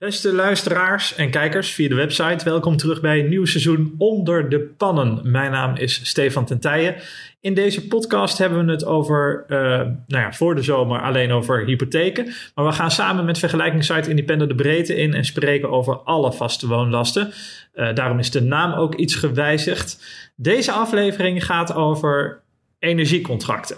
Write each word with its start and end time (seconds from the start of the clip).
Beste 0.00 0.32
luisteraars 0.32 1.14
en 1.14 1.30
kijkers 1.30 1.70
via 1.70 1.88
de 1.88 1.94
website, 1.94 2.44
welkom 2.44 2.76
terug 2.76 3.00
bij 3.00 3.20
een 3.20 3.28
nieuw 3.28 3.44
seizoen 3.44 3.94
Onder 3.98 4.48
de 4.48 4.60
Pannen. 4.60 5.20
Mijn 5.22 5.50
naam 5.50 5.76
is 5.76 6.08
Stefan 6.08 6.44
Tentijen. 6.44 6.94
In 7.40 7.54
deze 7.54 7.86
podcast 7.86 8.38
hebben 8.38 8.66
we 8.66 8.72
het 8.72 8.84
over, 8.84 9.44
eh, 9.48 9.58
nou 9.58 9.96
ja, 10.06 10.32
voor 10.32 10.54
de 10.54 10.62
zomer 10.62 11.02
alleen 11.02 11.30
over 11.30 11.64
hypotheken. 11.64 12.32
Maar 12.54 12.64
we 12.64 12.72
gaan 12.72 12.90
samen 12.90 13.24
met 13.24 13.38
vergelijkingssite 13.38 14.10
Independent 14.10 14.50
de 14.50 14.56
breedte 14.56 14.96
in 14.96 15.14
en 15.14 15.24
spreken 15.24 15.70
over 15.70 15.96
alle 15.96 16.32
vaste 16.32 16.66
woonlasten. 16.66 17.32
Eh, 17.72 17.94
daarom 17.94 18.18
is 18.18 18.30
de 18.30 18.42
naam 18.42 18.72
ook 18.72 18.94
iets 18.94 19.14
gewijzigd. 19.14 20.04
Deze 20.36 20.72
aflevering 20.72 21.44
gaat 21.44 21.74
over 21.74 22.40
energiecontracten. 22.78 23.76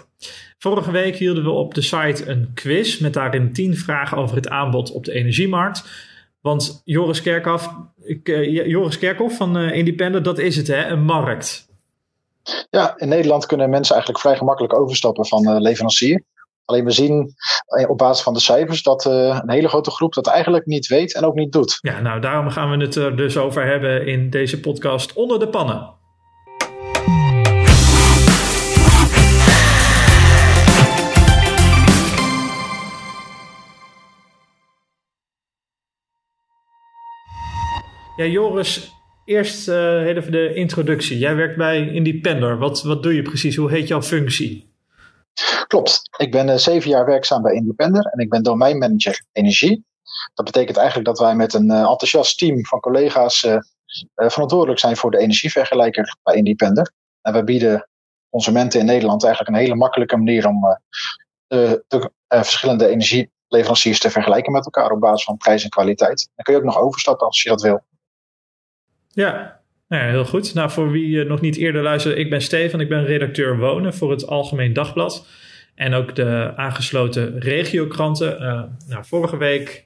Vorige 0.57 0.91
week 0.91 1.15
hielden 1.15 1.43
we 1.43 1.49
op 1.49 1.73
de 1.73 1.81
site 1.81 2.23
een 2.25 2.51
quiz 2.53 2.97
met 2.97 3.13
daarin 3.13 3.53
10 3.53 3.77
vragen 3.77 4.17
over 4.17 4.35
het 4.35 4.49
aanbod 4.49 4.91
op 4.91 5.05
de 5.05 5.11
energiemarkt. 5.11 6.11
Want 6.43 6.81
Joris 6.83 7.21
Kerkhoff, 7.21 7.69
ik, 8.01 8.29
eh, 8.29 8.67
Joris 8.67 8.97
Kerkhoff 8.97 9.37
van 9.37 9.57
eh, 9.57 9.75
Independent, 9.75 10.25
dat 10.25 10.39
is 10.39 10.55
het 10.55 10.67
hè, 10.67 10.85
een 10.85 11.03
markt. 11.03 11.67
Ja, 12.69 12.97
in 12.97 13.07
Nederland 13.07 13.45
kunnen 13.45 13.69
mensen 13.69 13.93
eigenlijk 13.93 14.23
vrij 14.23 14.37
gemakkelijk 14.37 14.73
overstappen 14.73 15.25
van 15.25 15.47
eh, 15.47 15.59
leverancier. 15.59 16.23
Alleen 16.65 16.85
we 16.85 16.91
zien 16.91 17.33
op 17.87 17.97
basis 17.97 18.23
van 18.23 18.33
de 18.33 18.39
cijfers 18.39 18.83
dat 18.83 19.05
een 19.05 19.49
hele 19.49 19.67
grote 19.67 19.91
groep 19.91 20.13
dat 20.13 20.27
eigenlijk 20.27 20.65
niet 20.65 20.87
weet 20.87 21.13
en 21.13 21.25
ook 21.25 21.35
niet 21.35 21.51
doet. 21.51 21.77
Ja, 21.81 21.99
nou 21.99 22.21
daarom 22.21 22.49
gaan 22.49 22.71
we 22.71 22.85
het 22.85 22.95
er 22.95 23.17
dus 23.17 23.37
over 23.37 23.65
hebben 23.65 24.07
in 24.07 24.29
deze 24.29 24.59
podcast 24.59 25.13
Onder 25.13 25.39
de 25.39 25.49
Pannen. 25.49 26.02
Ja, 38.15 38.25
Joris, 38.25 38.93
eerst 39.25 39.67
eh, 39.67 40.05
even 40.05 40.31
de 40.31 40.53
introductie. 40.53 41.17
Jij 41.17 41.35
werkt 41.35 41.57
bij 41.57 41.87
Independer. 41.87 42.57
Wat, 42.57 42.83
wat 42.83 43.03
doe 43.03 43.15
je 43.15 43.21
precies? 43.21 43.55
Hoe 43.55 43.69
heet 43.69 43.87
jouw 43.87 44.01
functie? 44.01 44.71
Klopt, 45.67 46.01
ik 46.17 46.31
ben 46.31 46.49
eh, 46.49 46.57
zeven 46.57 46.89
jaar 46.89 47.05
werkzaam 47.05 47.41
bij 47.41 47.53
Independer 47.53 48.05
en 48.05 48.19
ik 48.19 48.29
ben 48.29 48.43
domeinmanager 48.43 49.23
energie. 49.31 49.85
Dat 50.33 50.45
betekent 50.45 50.77
eigenlijk 50.77 51.07
dat 51.07 51.19
wij 51.19 51.35
met 51.35 51.53
een 51.53 51.71
eh, 51.71 51.77
enthousiast 51.77 52.37
team 52.37 52.65
van 52.65 52.79
collega's 52.79 53.47
verantwoordelijk 54.15 54.79
zijn 54.79 54.97
voor 54.97 55.11
de 55.11 55.17
energievergelijker 55.17 56.17
bij 56.23 56.35
Independer. 56.35 56.91
En 57.21 57.33
wij 57.33 57.43
bieden 57.43 57.89
consumenten 58.29 58.79
in 58.79 58.85
Nederland 58.85 59.23
eigenlijk 59.23 59.55
een 59.55 59.61
hele 59.61 59.75
makkelijke 59.75 60.17
manier 60.17 60.47
om 60.47 60.61
de, 61.47 61.83
de 61.87 62.11
verschillende 62.27 62.87
energieleveranciers 62.87 63.99
te 63.99 64.09
vergelijken 64.09 64.51
met 64.51 64.65
elkaar 64.65 64.91
op 64.91 64.99
basis 64.99 65.23
van 65.23 65.37
prijs 65.37 65.63
en 65.63 65.69
kwaliteit. 65.69 66.29
Dan 66.35 66.45
kun 66.45 66.53
je 66.53 66.59
ook 66.59 66.65
nog 66.65 66.77
overstappen 66.77 67.27
als 67.27 67.41
je 67.41 67.49
dat 67.49 67.61
wil. 67.61 67.83
Ja, 69.13 69.61
nou 69.87 70.03
ja, 70.03 70.09
heel 70.09 70.25
goed. 70.25 70.53
Nou, 70.53 70.71
voor 70.71 70.91
wie 70.91 71.21
eh, 71.21 71.27
nog 71.27 71.41
niet 71.41 71.57
eerder 71.57 71.83
luisterde, 71.83 72.19
ik 72.19 72.29
ben 72.29 72.41
Stefan. 72.41 72.79
Ik 72.79 72.89
ben 72.89 73.05
redacteur 73.05 73.57
Wonen 73.57 73.93
voor 73.93 74.11
het 74.11 74.27
Algemeen 74.27 74.73
Dagblad. 74.73 75.27
En 75.75 75.93
ook 75.93 76.15
de 76.15 76.53
aangesloten 76.55 77.39
regiokranten. 77.39 78.39
Eh, 78.39 78.63
nou, 78.87 79.05
vorige 79.05 79.37
week 79.37 79.85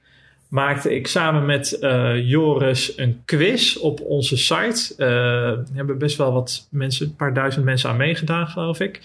maakte 0.49 0.95
ik 0.95 1.07
samen 1.07 1.45
met 1.45 1.79
eh, 1.79 2.29
Joris 2.29 2.97
een 2.97 3.21
quiz 3.25 3.75
op 3.75 4.01
onze 4.01 4.37
site. 4.37 5.03
Er 5.03 5.63
hebben 5.73 5.97
best 5.97 6.17
wel 6.17 6.33
wat 6.33 6.67
mensen, 6.71 7.05
een 7.05 7.15
paar 7.15 7.33
duizend 7.33 7.65
mensen 7.65 7.89
aan 7.89 7.97
meegedaan, 7.97 8.47
geloof 8.47 8.79
ik. 8.79 9.01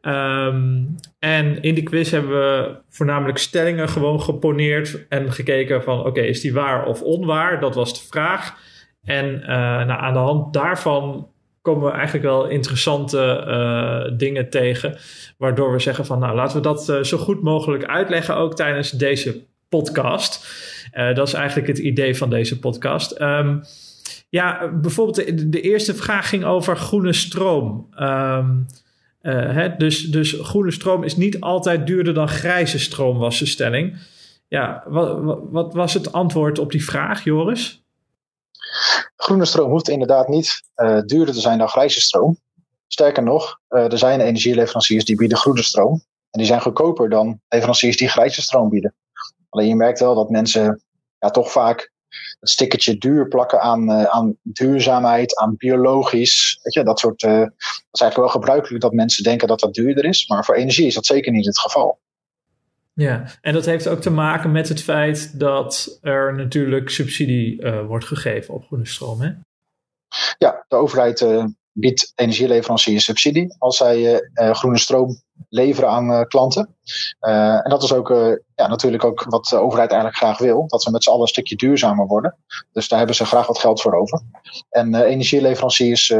Ehm, 0.00 0.80
en 1.18 1.62
in 1.62 1.74
die 1.74 1.82
quiz 1.82 2.10
hebben 2.10 2.30
we 2.30 2.74
voornamelijk 2.88 3.38
stellingen 3.38 3.88
gewoon 3.88 4.22
geponeerd 4.22 5.08
en 5.08 5.32
gekeken 5.32 5.82
van 5.82 6.06
oké, 6.06 6.20
is 6.20 6.40
die 6.40 6.52
waar 6.52 6.86
of 6.86 7.02
onwaar? 7.02 7.60
Dat 7.60 7.74
was 7.74 8.00
de 8.00 8.06
vraag. 8.08 8.70
En 9.04 9.42
eh, 9.42 9.48
nou, 9.86 10.00
aan 10.00 10.12
de 10.12 10.18
hand 10.18 10.52
daarvan 10.52 11.28
komen 11.62 11.84
we 11.84 11.90
eigenlijk 11.90 12.24
wel 12.24 12.48
interessante 12.48 13.18
eh, 13.46 14.18
dingen 14.18 14.50
tegen. 14.50 14.98
Waardoor 15.36 15.72
we 15.72 15.78
zeggen 15.78 16.06
van 16.06 16.18
nou 16.18 16.34
laten 16.34 16.56
we 16.56 16.62
dat 16.62 16.88
eh, 16.88 17.02
zo 17.02 17.18
goed 17.18 17.42
mogelijk 17.42 17.84
uitleggen 17.84 18.36
ook 18.36 18.54
tijdens 18.54 18.90
deze 18.90 19.44
podcast. 19.68 20.60
Dat 21.14 21.28
is 21.28 21.34
eigenlijk 21.34 21.68
het 21.68 21.78
idee 21.78 22.16
van 22.16 22.30
deze 22.30 22.58
podcast. 22.58 23.10
Ehm, 23.10 23.58
ja, 24.28 24.68
bijvoorbeeld 24.68 25.52
de, 25.52 25.60
eerste 25.60 25.94
vraag 25.94 26.28
ging 26.28 26.44
over 26.44 26.76
groene 26.76 27.12
stroom. 27.12 27.86
Ehm, 27.94 28.50
eh, 29.20 29.52
hè, 29.52 29.76
dus, 29.76 30.10
dus 30.10 30.32
groene 30.40 30.70
stroom 30.70 31.04
is 31.04 31.16
niet 31.16 31.40
altijd 31.40 31.86
duurder 31.86 32.14
dan 32.14 32.28
grijze 32.28 32.78
stroom, 32.78 33.18
was 33.18 33.38
de 33.38 33.46
stelling. 33.46 33.96
Ja, 34.48 34.84
wat, 34.86 35.40
wat 35.50 35.74
was 35.74 35.94
het 35.94 36.12
antwoord 36.12 36.58
op 36.58 36.70
die 36.70 36.84
vraag, 36.84 37.24
Joris? 37.24 37.81
Groene 39.22 39.44
stroom 39.44 39.70
hoeft 39.70 39.88
inderdaad 39.88 40.28
niet 40.28 40.62
eh, 40.74 41.00
duurder 41.00 41.34
te 41.34 41.40
zijn 41.40 41.58
dan 41.58 41.68
grijze 41.68 42.00
stroom. 42.00 42.38
Sterker 42.86 43.22
nog, 43.22 43.60
eh, 43.68 43.92
er 43.92 43.98
zijn 43.98 44.20
energieleveranciers 44.20 45.04
die 45.04 45.16
bieden 45.16 45.38
groene 45.38 45.62
stroom. 45.62 45.92
En 46.30 46.38
die 46.38 46.46
zijn 46.46 46.60
goedkoper 46.60 47.10
dan 47.10 47.40
leveranciers 47.48 47.96
die 47.96 48.08
grijze 48.08 48.42
stroom 48.42 48.68
bieden. 48.68 48.94
Alleen 49.48 49.68
je 49.68 49.74
merkt 49.74 50.00
wel 50.00 50.14
dat 50.14 50.30
mensen 50.30 50.82
ja, 51.18 51.30
toch 51.30 51.52
vaak 51.52 51.92
het 52.40 52.48
stickertje 52.48 52.98
duur 52.98 53.28
plakken 53.28 53.60
aan, 53.60 53.90
eh, 53.90 54.04
aan 54.04 54.36
duurzaamheid, 54.42 55.36
aan 55.36 55.56
biologisch. 55.56 56.58
Weet 56.62 56.74
je, 56.74 56.84
dat, 56.84 56.98
soort, 56.98 57.20
dat 57.20 57.52
is 57.90 58.00
eigenlijk 58.00 58.16
wel 58.16 58.28
gebruikelijk 58.28 58.82
dat 58.82 58.92
mensen 58.92 59.24
denken 59.24 59.48
dat 59.48 59.60
dat 59.60 59.74
duurder 59.74 60.04
is. 60.04 60.28
Maar 60.28 60.44
voor 60.44 60.54
energie 60.54 60.86
is 60.86 60.94
dat 60.94 61.06
zeker 61.06 61.32
niet 61.32 61.46
het 61.46 61.58
geval. 61.58 61.98
Ja, 62.94 63.24
en 63.40 63.52
dat 63.52 63.64
heeft 63.64 63.88
ook 63.88 64.00
te 64.00 64.10
maken 64.10 64.52
met 64.52 64.68
het 64.68 64.82
feit 64.82 65.38
dat 65.40 65.98
er 66.00 66.34
natuurlijk 66.34 66.90
subsidie 66.90 67.62
eh, 67.62 67.86
wordt 67.86 68.04
gegeven 68.04 68.54
op 68.54 68.64
groene 68.64 68.86
stroom. 68.86 69.20
Hè? 69.20 69.30
Ja, 70.38 70.64
de 70.68 70.76
overheid 70.76 71.20
eh, 71.20 71.44
biedt 71.72 72.12
energieleveranciers 72.14 73.04
subsidie 73.04 73.54
als 73.58 73.76
zij 73.76 74.20
eh, 74.34 74.54
groene 74.54 74.78
stroom 74.78 75.22
leveren 75.48 75.90
aan 75.90 76.26
klanten. 76.26 76.76
En 77.20 77.70
dat 77.70 77.82
is 77.82 77.92
ook 77.92 78.08
ja, 78.54 78.68
natuurlijk 78.68 79.04
ook 79.04 79.24
wat 79.24 79.44
de 79.44 79.56
overheid 79.56 79.90
eigenlijk 79.90 80.20
graag 80.20 80.38
wil. 80.38 80.66
Dat 80.66 80.84
we 80.84 80.90
met 80.90 81.02
z'n 81.02 81.10
allen 81.10 81.22
een 81.22 81.28
stukje 81.28 81.56
duurzamer 81.56 82.06
worden. 82.06 82.36
Dus 82.72 82.88
daar 82.88 82.98
hebben 82.98 83.16
ze 83.16 83.24
graag 83.24 83.46
wat 83.46 83.58
geld 83.58 83.80
voor 83.80 83.94
over. 83.94 84.22
En 84.70 84.94
energieleveranciers 84.94 86.12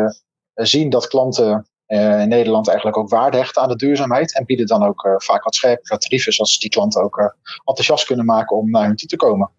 zien 0.55 0.91
dat 0.91 1.09
klanten 1.09 1.67
in 2.01 2.29
Nederland 2.29 2.69
eigenlijk 2.69 2.97
ook 2.99 3.09
waarde 3.09 3.37
hechten 3.37 3.63
aan 3.63 3.69
de 3.69 3.77
duurzaamheid. 3.77 4.37
En 4.37 4.45
bieden 4.45 4.67
dan 4.67 4.83
ook 4.83 5.05
eh, 5.05 5.15
vaak 5.17 5.45
wat 5.45 5.55
scherpere 5.55 5.99
tarieven. 5.99 6.33
Zodat 6.33 6.57
die 6.61 6.71
klanten 6.71 7.03
ook 7.03 7.19
eh, 7.19 7.27
enthousiast 7.65 8.07
kunnen 8.07 8.25
maken 8.25 8.57
om 8.57 8.71
naar 8.71 8.87
hun 8.87 8.97
toe 8.97 9.09
te 9.09 9.17
komen. 9.17 9.51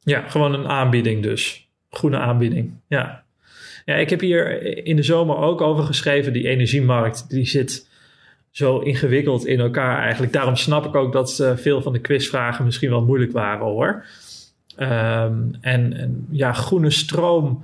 Ja, 0.00 0.28
gewoon 0.28 0.54
een 0.54 0.68
aanbieding 0.68 1.22
dus. 1.22 1.70
Groene 1.90 2.18
aanbieding, 2.18 2.72
ja. 2.86 3.24
Ja, 3.84 3.94
ik 3.94 4.10
heb 4.10 4.20
hier 4.20 4.62
in 4.86 4.96
de 4.96 5.02
zomer 5.02 5.36
ook 5.36 5.60
over 5.60 5.84
geschreven. 5.84 6.32
Die 6.32 6.48
energiemarkt, 6.48 7.30
die 7.30 7.46
zit 7.46 7.88
zo 8.50 8.78
ingewikkeld 8.78 9.46
in 9.46 9.60
elkaar 9.60 10.02
eigenlijk. 10.02 10.32
Daarom 10.32 10.56
snap 10.56 10.86
ik 10.86 10.94
ook 10.94 11.12
dat 11.12 11.38
eh, 11.38 11.56
veel 11.56 11.82
van 11.82 11.92
de 11.92 12.00
quizvragen 12.00 12.64
misschien 12.64 12.90
wel 12.90 13.04
moeilijk 13.04 13.32
waren 13.32 13.66
hoor. 13.66 14.04
Ehm, 14.76 15.42
en, 15.60 15.92
en 15.92 16.26
ja, 16.30 16.52
groene 16.52 16.90
stroom. 16.90 17.62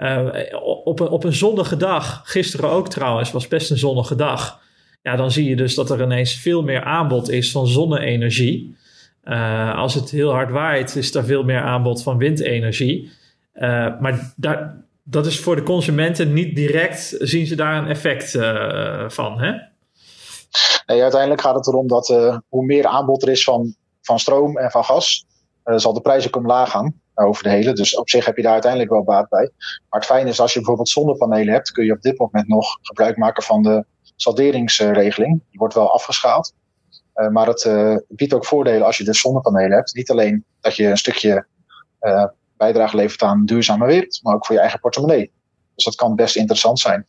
Eh, 0.00 0.62
op, 0.84 1.00
een, 1.00 1.08
op 1.08 1.24
een 1.24 1.32
zonnige 1.32 1.76
dag, 1.76 2.22
gisteren 2.24 2.70
ook 2.70 2.88
trouwens, 2.88 3.32
was 3.32 3.48
best 3.48 3.70
een 3.70 3.78
zonnige 3.78 4.14
dag. 4.14 4.60
Ja, 5.02 5.16
dan 5.16 5.30
zie 5.30 5.48
je 5.48 5.56
dus 5.56 5.74
dat 5.74 5.90
er 5.90 6.02
ineens 6.02 6.34
veel 6.34 6.62
meer 6.62 6.84
aanbod 6.84 7.30
is 7.30 7.50
van 7.50 7.66
zonne-energie. 7.66 8.76
Eh, 9.22 9.78
als 9.78 9.94
het 9.94 10.10
heel 10.10 10.30
hard 10.30 10.50
waait, 10.50 10.96
is 10.96 11.14
er 11.14 11.24
veel 11.24 11.42
meer 11.42 11.60
aanbod 11.60 12.02
van 12.02 12.18
windenergie. 12.18 13.10
Eh, 13.52 14.00
maar 14.00 14.32
daar, 14.36 14.84
dat 15.02 15.26
is 15.26 15.40
voor 15.40 15.56
de 15.56 15.62
consumenten 15.62 16.32
niet 16.32 16.56
direct, 16.56 17.16
zien 17.18 17.46
ze 17.46 17.54
daar 17.54 17.76
een 17.76 17.88
effect 17.88 18.30
van. 19.14 19.40
Hè? 19.40 19.50
Nee, 20.86 21.02
uiteindelijk 21.02 21.40
gaat 21.40 21.54
het 21.54 21.66
erom 21.66 21.86
dat 21.86 22.08
hoe 22.48 22.64
meer 22.64 22.86
aanbod 22.86 23.22
er 23.22 23.28
is 23.28 23.44
van, 23.44 23.74
van 24.00 24.18
stroom 24.18 24.58
en 24.58 24.70
van 24.70 24.84
gas, 24.84 25.26
zal 25.64 25.92
de 25.92 26.00
prijs 26.00 26.26
ook 26.26 26.36
omlaag 26.36 26.70
gaan 26.70 27.00
over 27.20 27.42
de 27.42 27.48
hele. 27.48 27.72
Dus 27.72 27.96
op 27.96 28.08
zich 28.08 28.24
heb 28.24 28.36
je 28.36 28.42
daar 28.42 28.52
uiteindelijk 28.52 28.90
wel 28.90 29.04
baat 29.04 29.28
bij. 29.28 29.50
Maar 29.88 30.00
het 30.00 30.08
fijne 30.08 30.28
is 30.28 30.40
als 30.40 30.52
je 30.52 30.58
bijvoorbeeld 30.58 30.88
zonnepanelen 30.88 31.54
hebt, 31.54 31.70
kun 31.70 31.84
je 31.84 31.92
op 31.92 32.02
dit 32.02 32.18
moment 32.18 32.48
nog 32.48 32.78
gebruik 32.82 33.16
maken 33.16 33.42
van 33.42 33.62
de 33.62 33.84
salderingsregeling. 34.16 35.42
Die 35.50 35.58
wordt 35.58 35.74
wel 35.74 35.92
afgeschaald. 35.92 36.54
Eh, 37.12 37.28
maar 37.28 37.46
het 37.46 37.64
eh, 37.64 37.96
biedt 38.08 38.34
ook 38.34 38.44
voordelen 38.44 38.86
als 38.86 38.96
je 38.96 39.04
dus 39.04 39.20
zonnepanelen 39.20 39.72
hebt. 39.72 39.94
Niet 39.94 40.10
alleen 40.10 40.44
dat 40.60 40.76
je 40.76 40.86
een 40.86 40.96
stukje 40.96 41.46
eh, 41.98 42.24
bijdrage 42.56 42.96
levert 42.96 43.22
aan 43.22 43.38
een 43.38 43.46
duurzame 43.46 43.86
wereld, 43.86 44.20
maar 44.22 44.34
ook 44.34 44.46
voor 44.46 44.54
je 44.54 44.60
eigen 44.60 44.80
portemonnee. 44.80 45.30
Dus 45.74 45.84
dat 45.84 45.94
kan 45.94 46.14
best 46.14 46.36
interessant 46.36 46.78
zijn. 46.78 47.06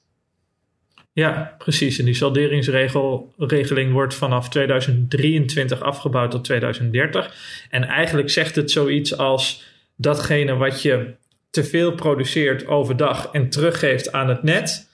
Ja, 1.14 1.56
precies. 1.58 2.00
En 2.00 2.06
die 2.06 2.14
salderingsregeling 2.14 3.92
wordt 3.92 4.14
vanaf 4.14 4.50
2023 4.50 5.82
afgebouwd 5.82 6.32
tot 6.32 6.44
2030. 6.44 7.36
En 7.70 7.84
eigenlijk 7.84 8.30
zegt 8.30 8.56
het 8.56 8.72
zoiets 8.72 9.18
als 9.18 9.71
datgene 10.02 10.56
wat 10.56 10.82
je 10.82 11.14
te 11.50 11.64
veel 11.64 11.92
produceert 11.92 12.68
overdag 12.68 13.30
en 13.32 13.50
teruggeeft 13.50 14.12
aan 14.12 14.30
het 14.30 14.44
net. 14.44 14.90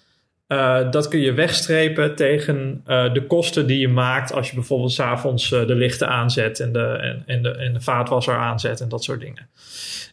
Uh, 0.48 0.92
dat 0.92 1.08
kun 1.08 1.20
je 1.20 1.34
wegstrepen 1.34 2.16
tegen 2.16 2.84
uh, 2.88 3.14
de 3.14 3.26
kosten 3.26 3.68
die 3.68 3.80
je 3.80 3.88
maakt 3.88 4.34
als 4.34 4.50
je 4.50 4.56
bijvoorbeeld 4.56 4.92
s'avonds 4.92 5.52
uh, 5.52 5.68
de 5.68 5.76
lichten 5.76 6.08
aanzet 6.08 6.60
en 6.60 6.72
de, 6.72 6.84
en, 6.84 7.24
en, 7.26 7.42
de, 7.42 7.52
en 7.52 7.74
de 7.74 7.82
vaatwasser 7.82 8.36
aanzet 8.36 8.82
en 8.82 8.90
dat 8.90 9.04
soort 9.04 9.20
dingen. 9.20 9.50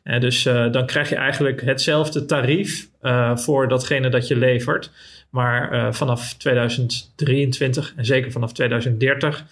En 0.03 0.21
dus 0.21 0.43
dan 0.43 0.87
krijg 0.87 1.09
je 1.09 1.15
eigenlijk 1.15 1.61
hetzelfde 1.61 2.25
tarief 2.25 2.89
voor 3.35 3.69
datgene 3.69 4.09
dat 4.09 4.29
je 4.29 4.37
levert. 4.37 4.91
Maar 5.31 5.95
vanaf 5.95 6.35
2023 6.35 7.93
en 7.97 8.05
zeker 8.05 8.33
vanaf 8.33 8.53
2030 8.53 9.45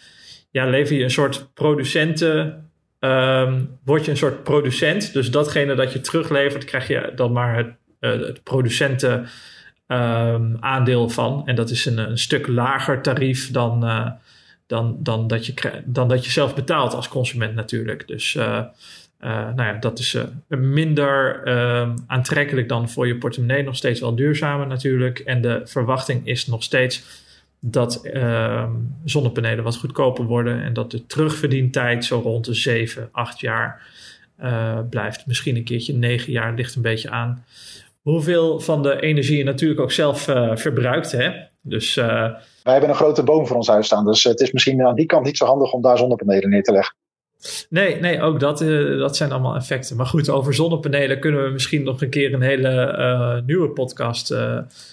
ja, 0.50 0.66
lever 0.66 0.96
je 0.96 1.02
een 1.02 1.10
soort 1.10 1.54
producenten. 1.54 2.70
Um, 3.04 3.78
word 3.84 4.04
je 4.04 4.10
een 4.10 4.16
soort 4.16 4.42
producent. 4.42 5.12
Dus 5.12 5.30
datgene 5.30 5.74
dat 5.74 5.92
je 5.92 6.00
teruglevert, 6.00 6.64
krijg 6.64 6.88
je 6.88 7.12
dan 7.14 7.32
maar 7.32 7.56
het, 7.56 7.74
het 8.00 8.42
producenten 8.42 9.28
um, 9.86 10.56
aandeel 10.60 11.08
van. 11.08 11.42
En 11.46 11.54
dat 11.54 11.70
is 11.70 11.86
een, 11.86 11.98
een 11.98 12.18
stuk 12.18 12.46
lager 12.46 13.02
tarief 13.02 13.50
dan, 13.50 13.84
uh, 13.84 14.10
dan, 14.66 14.96
dan, 14.98 15.26
dat 15.26 15.46
je, 15.46 15.54
dan 15.84 16.08
dat 16.08 16.24
je 16.24 16.30
zelf 16.30 16.54
betaalt 16.54 16.94
als 16.94 17.08
consument 17.08 17.54
natuurlijk. 17.54 18.08
Dus 18.08 18.34
uh, 18.34 18.44
uh, 18.44 19.30
nou 19.30 19.62
ja, 19.62 19.72
dat 19.72 19.98
is 19.98 20.16
minder 20.48 21.48
um, 21.48 21.94
aantrekkelijk 22.06 22.68
dan 22.68 22.90
voor 22.90 23.06
je 23.06 23.18
portemonnee. 23.18 23.62
Nog 23.62 23.76
steeds 23.76 24.00
wel 24.00 24.14
duurzamer 24.14 24.66
natuurlijk. 24.66 25.18
En 25.18 25.40
de 25.40 25.60
verwachting 25.64 26.26
is 26.26 26.46
nog 26.46 26.62
steeds 26.62 27.21
dat 27.64 28.00
uh, 28.02 28.70
zonnepanelen 29.04 29.64
wat 29.64 29.76
goedkoper 29.76 30.24
worden 30.24 30.62
en 30.62 30.72
dat 30.72 30.90
de 30.90 31.06
terugverdientijd 31.06 32.04
zo 32.04 32.20
rond 32.20 32.44
de 32.44 32.54
7, 32.54 33.08
8 33.12 33.40
jaar 33.40 33.82
uh, 34.40 34.78
blijft. 34.90 35.26
Misschien 35.26 35.56
een 35.56 35.64
keertje 35.64 35.92
9 35.92 36.32
jaar, 36.32 36.54
ligt 36.54 36.74
een 36.74 36.82
beetje 36.82 37.10
aan 37.10 37.44
hoeveel 38.00 38.60
van 38.60 38.82
de 38.82 39.00
energie 39.00 39.36
je 39.36 39.44
natuurlijk 39.44 39.80
ook 39.80 39.92
zelf 39.92 40.28
uh, 40.28 40.56
verbruikt. 40.56 41.12
Hè? 41.12 41.30
Dus, 41.60 41.96
uh, 41.96 42.04
Wij 42.62 42.72
hebben 42.72 42.88
een 42.88 42.94
grote 42.94 43.22
boom 43.22 43.46
voor 43.46 43.56
ons 43.56 43.68
huis 43.68 43.86
staan, 43.86 44.04
dus 44.04 44.24
het 44.24 44.40
is 44.40 44.52
misschien 44.52 44.86
aan 44.86 44.94
die 44.94 45.06
kant 45.06 45.24
niet 45.24 45.36
zo 45.36 45.46
handig 45.46 45.72
om 45.72 45.82
daar 45.82 45.98
zonnepanelen 45.98 46.50
neer 46.50 46.62
te 46.62 46.72
leggen. 46.72 46.96
Nee, 47.68 48.00
nee, 48.00 48.20
ook 48.20 48.40
dat, 48.40 48.60
uh, 48.60 48.98
dat 48.98 49.16
zijn 49.16 49.32
allemaal 49.32 49.54
effecten. 49.54 49.96
Maar 49.96 50.06
goed, 50.06 50.28
over 50.28 50.54
zonnepanelen 50.54 51.20
kunnen 51.20 51.44
we 51.44 51.50
misschien 51.50 51.82
nog 51.82 52.02
een 52.02 52.10
keer 52.10 52.34
een 52.34 52.42
hele 52.42 53.42
nieuwe 53.46 53.70
podcast 53.70 54.28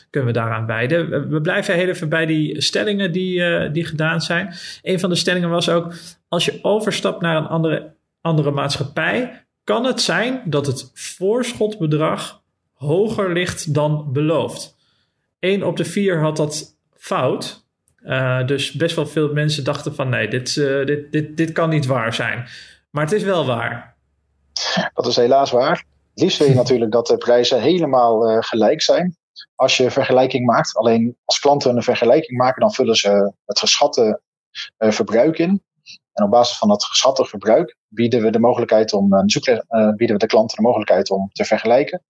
kunnen 0.09 0.33
we 0.33 0.39
daaraan 0.39 0.65
wijden. 0.65 1.29
We 1.29 1.41
blijven 1.41 1.75
heel 1.75 1.87
even 1.87 2.09
bij 2.09 2.25
die 2.25 2.61
stellingen 2.61 3.11
die, 3.11 3.71
die 3.71 3.85
gedaan 3.85 4.21
zijn. 4.21 4.53
Een 4.81 4.99
van 4.99 5.09
de 5.09 5.15
stellingen 5.15 5.49
was 5.49 5.69
ook, 5.69 5.93
als 6.27 6.45
je 6.45 6.59
overstapt 6.61 7.21
naar 7.21 7.37
een 7.37 7.47
andere, 7.47 7.93
andere 8.21 8.51
maatschappij, 8.51 9.45
kan 9.63 9.85
het 9.85 10.01
zijn 10.01 10.41
dat 10.45 10.65
het 10.65 10.91
voorschotbedrag 10.93 12.41
hoger 12.73 13.33
ligt 13.33 13.73
dan 13.73 14.09
beloofd. 14.13 14.75
1 15.39 15.63
op 15.63 15.77
de 15.77 15.85
4 15.85 16.19
had 16.19 16.37
dat 16.37 16.77
fout. 16.93 17.67
Uh, 18.03 18.45
dus 18.45 18.71
best 18.71 18.95
wel 18.95 19.07
veel 19.07 19.33
mensen 19.33 19.63
dachten 19.63 19.95
van 19.95 20.09
nee, 20.09 20.27
dit, 20.27 20.55
uh, 20.55 20.85
dit, 20.85 21.11
dit, 21.11 21.37
dit 21.37 21.51
kan 21.51 21.69
niet 21.69 21.85
waar 21.85 22.13
zijn. 22.13 22.47
Maar 22.89 23.03
het 23.03 23.13
is 23.13 23.23
wel 23.23 23.45
waar. 23.45 23.95
Dat 24.93 25.07
is 25.07 25.15
helaas 25.15 25.51
waar. 25.51 25.85
Het 26.13 26.23
liefst 26.23 26.37
wil 26.37 26.47
je 26.47 26.53
natuurlijk 26.53 26.91
dat 26.91 27.07
de 27.07 27.17
prijzen 27.17 27.61
helemaal 27.61 28.31
uh, 28.31 28.37
gelijk 28.39 28.81
zijn. 28.81 29.17
Als 29.55 29.77
je 29.77 29.91
vergelijking 29.91 30.45
maakt. 30.45 30.75
Alleen 30.75 31.17
als 31.25 31.39
klanten 31.39 31.75
een 31.75 31.83
vergelijking 31.83 32.37
maken, 32.37 32.61
dan 32.61 32.73
vullen 32.73 32.95
ze 32.95 33.33
het 33.45 33.59
geschatte 33.59 34.21
verbruik 34.77 35.37
in. 35.37 35.63
En 36.13 36.25
op 36.25 36.31
basis 36.31 36.57
van 36.57 36.67
dat 36.67 36.83
geschatte 36.83 37.25
verbruik 37.25 37.75
bieden 37.87 38.21
we 38.21 38.29
de 38.29 38.39
mogelijkheid 38.39 38.93
om 38.93 39.09
bieden 39.95 40.15
we 40.15 40.17
de 40.17 40.25
klanten 40.25 40.57
de 40.57 40.63
mogelijkheid 40.63 41.09
om 41.09 41.29
te 41.31 41.45
vergelijken. 41.45 42.03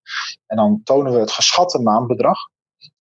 En 0.48 0.58
dan 0.58 0.82
tonen 0.84 1.14
we 1.14 1.20
het 1.20 1.32
geschatte 1.32 1.80
maandbedrag. 1.80 2.38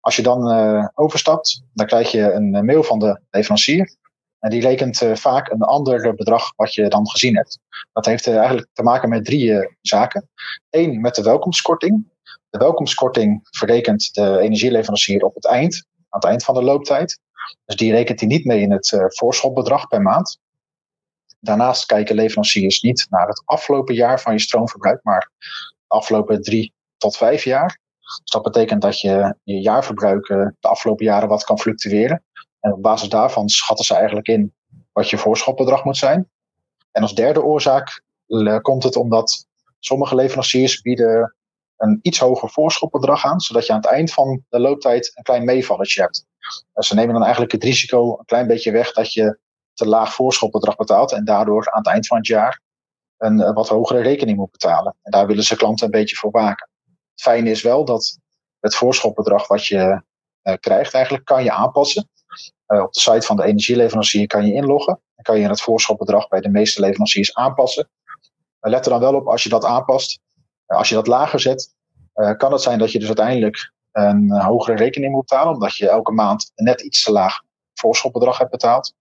Als 0.08 0.16
je 0.16 0.22
dan 0.22 0.52
uh, 0.52 0.86
overstapt, 0.94 1.62
dan 1.72 1.86
krijg 1.86 2.10
je 2.10 2.32
een 2.32 2.64
mail 2.64 2.82
van 2.82 2.98
de 2.98 3.20
leverancier. 3.30 3.96
En 4.38 4.50
die 4.50 4.60
rekent 4.60 5.02
uh, 5.02 5.14
vaak 5.14 5.50
een 5.50 5.62
ander 5.62 6.14
bedrag 6.14 6.52
wat 6.56 6.74
je 6.74 6.88
dan 6.88 7.08
gezien 7.08 7.36
hebt. 7.36 7.58
Dat 7.92 8.06
heeft 8.06 8.26
eigenlijk 8.26 8.68
te 8.72 8.82
maken 8.82 9.08
met 9.08 9.24
drie 9.24 9.76
zaken. 9.80 10.28
Eén, 10.70 11.00
met 11.00 11.14
de 11.14 11.22
welkomstkorting. 11.22 12.06
De 12.50 12.58
welkomstkorting 12.58 13.48
verrekent 13.50 14.14
de 14.14 14.38
energieleverancier 14.38 15.24
op 15.24 15.34
het 15.34 15.46
eind, 15.46 15.84
aan 16.08 16.20
het 16.20 16.24
eind 16.24 16.44
van 16.44 16.54
de 16.54 16.62
looptijd. 16.62 17.20
Dus 17.64 17.76
die 17.76 17.92
rekent 17.92 18.20
hij 18.20 18.28
niet 18.28 18.44
mee 18.44 18.60
in 18.60 18.72
het 18.72 18.96
voorschotbedrag 19.06 19.88
per 19.88 20.02
maand. 20.02 20.38
Daarnaast 21.40 21.86
kijken 21.86 22.14
leveranciers 22.14 22.80
niet 22.80 23.06
naar 23.10 23.28
het 23.28 23.42
afgelopen 23.44 23.94
jaar 23.94 24.20
van 24.20 24.32
je 24.32 24.40
stroomverbruik, 24.40 25.00
maar 25.02 25.30
de 25.86 25.94
afgelopen 25.94 26.42
drie 26.42 26.72
tot 26.96 27.16
vijf 27.16 27.44
jaar. 27.44 27.86
Dus 28.08 28.30
dat 28.30 28.42
betekent 28.42 28.82
dat 28.82 29.00
je 29.00 29.34
je 29.42 29.60
jaarverbruik 29.60 30.28
eh, 30.28 30.46
de 30.60 30.68
afgelopen 30.68 31.04
jaren 31.04 31.28
wat 31.28 31.44
kan 31.44 31.58
fluctueren. 31.58 32.24
En 32.60 32.72
op 32.72 32.82
basis 32.82 33.08
daarvan 33.08 33.48
schatten 33.48 33.84
ze 33.84 33.94
eigenlijk 33.94 34.28
in 34.28 34.54
wat 34.92 35.10
je 35.10 35.18
voorschotbedrag 35.18 35.84
moet 35.84 35.96
zijn. 35.96 36.28
En 36.92 37.02
als 37.02 37.14
derde 37.14 37.42
oorzaak 37.42 38.02
komt 38.62 38.82
het 38.82 38.96
omdat 38.96 39.46
sommige 39.78 40.14
leveranciers 40.14 40.80
bieden 40.80 41.36
een 41.76 41.98
iets 42.02 42.18
hoger 42.18 42.50
voorschotbedrag 42.50 43.24
aan, 43.24 43.40
zodat 43.40 43.66
je 43.66 43.72
aan 43.72 43.80
het 43.80 43.90
eind 43.90 44.12
van 44.12 44.44
de 44.48 44.60
looptijd 44.60 45.12
een 45.14 45.22
klein 45.22 45.44
meevalletje 45.44 46.00
hebt. 46.00 46.26
Ze 46.74 46.94
nemen 46.94 47.12
dan 47.12 47.22
eigenlijk 47.22 47.52
het 47.52 47.64
risico 47.64 48.18
een 48.18 48.24
klein 48.24 48.46
beetje 48.46 48.70
weg 48.70 48.92
dat 48.92 49.12
je 49.12 49.38
te 49.74 49.86
laag 49.86 50.14
voorschotbedrag 50.14 50.76
betaalt 50.76 51.12
en 51.12 51.24
daardoor 51.24 51.70
aan 51.70 51.82
het 51.82 51.92
eind 51.92 52.06
van 52.06 52.16
het 52.16 52.26
jaar 52.26 52.60
een, 53.18 53.40
eh, 53.40 53.54
wat 53.54 53.68
hogere 53.68 54.00
rekening 54.00 54.38
moet 54.38 54.50
betalen. 54.50 54.94
En 55.02 55.10
daar 55.10 55.26
willen 55.26 55.42
ze 55.42 55.56
klanten 55.56 55.84
een 55.84 55.90
beetje 55.90 56.16
voor 56.16 56.30
waken. 56.30 56.68
Het 57.18 57.26
fijne 57.26 57.50
is 57.50 57.62
wel 57.62 57.84
dat 57.84 58.18
het 58.60 58.74
voorschotbedrag 58.74 59.48
wat 59.48 59.66
je 59.66 60.02
uh, 60.42 60.54
krijgt, 60.60 60.94
eigenlijk 60.94 61.24
kan 61.24 61.44
je 61.44 61.52
aanpassen. 61.52 62.08
Uh, 62.68 62.82
op 62.82 62.92
de 62.92 63.00
site 63.00 63.26
van 63.26 63.36
de 63.36 63.44
energieleverancier 63.44 64.26
kan 64.26 64.46
je 64.46 64.52
inloggen. 64.52 65.00
Dan 65.14 65.24
kan 65.24 65.38
je 65.38 65.48
het 65.48 65.60
voorschotbedrag 65.60 66.28
bij 66.28 66.40
de 66.40 66.48
meeste 66.48 66.80
leveranciers 66.80 67.34
aanpassen. 67.34 67.90
let 68.60 68.84
er 68.84 68.90
dan 68.90 69.00
wel 69.00 69.14
op 69.14 69.26
als 69.26 69.42
je 69.42 69.48
dat 69.48 69.64
aanpast. 69.64 70.20
als 70.66 70.88
je 70.88 70.94
dat 70.94 71.06
lager 71.06 71.40
zet, 71.40 71.74
kan 72.36 72.52
het 72.52 72.62
zijn 72.62 72.78
dat 72.78 72.92
je 72.92 72.98
dus 72.98 73.06
uiteindelijk 73.06 73.72
een 73.92 74.40
hogere 74.40 74.76
rekening 74.76 75.12
moet 75.12 75.26
betalen, 75.26 75.52
omdat 75.52 75.76
je 75.76 75.88
elke 75.88 76.12
maand 76.12 76.52
net 76.54 76.80
iets 76.80 77.02
te 77.02 77.12
laag 77.12 77.40
voorschotbedrag 77.74 78.38
hebt 78.38 78.50
betaald. 78.50 78.94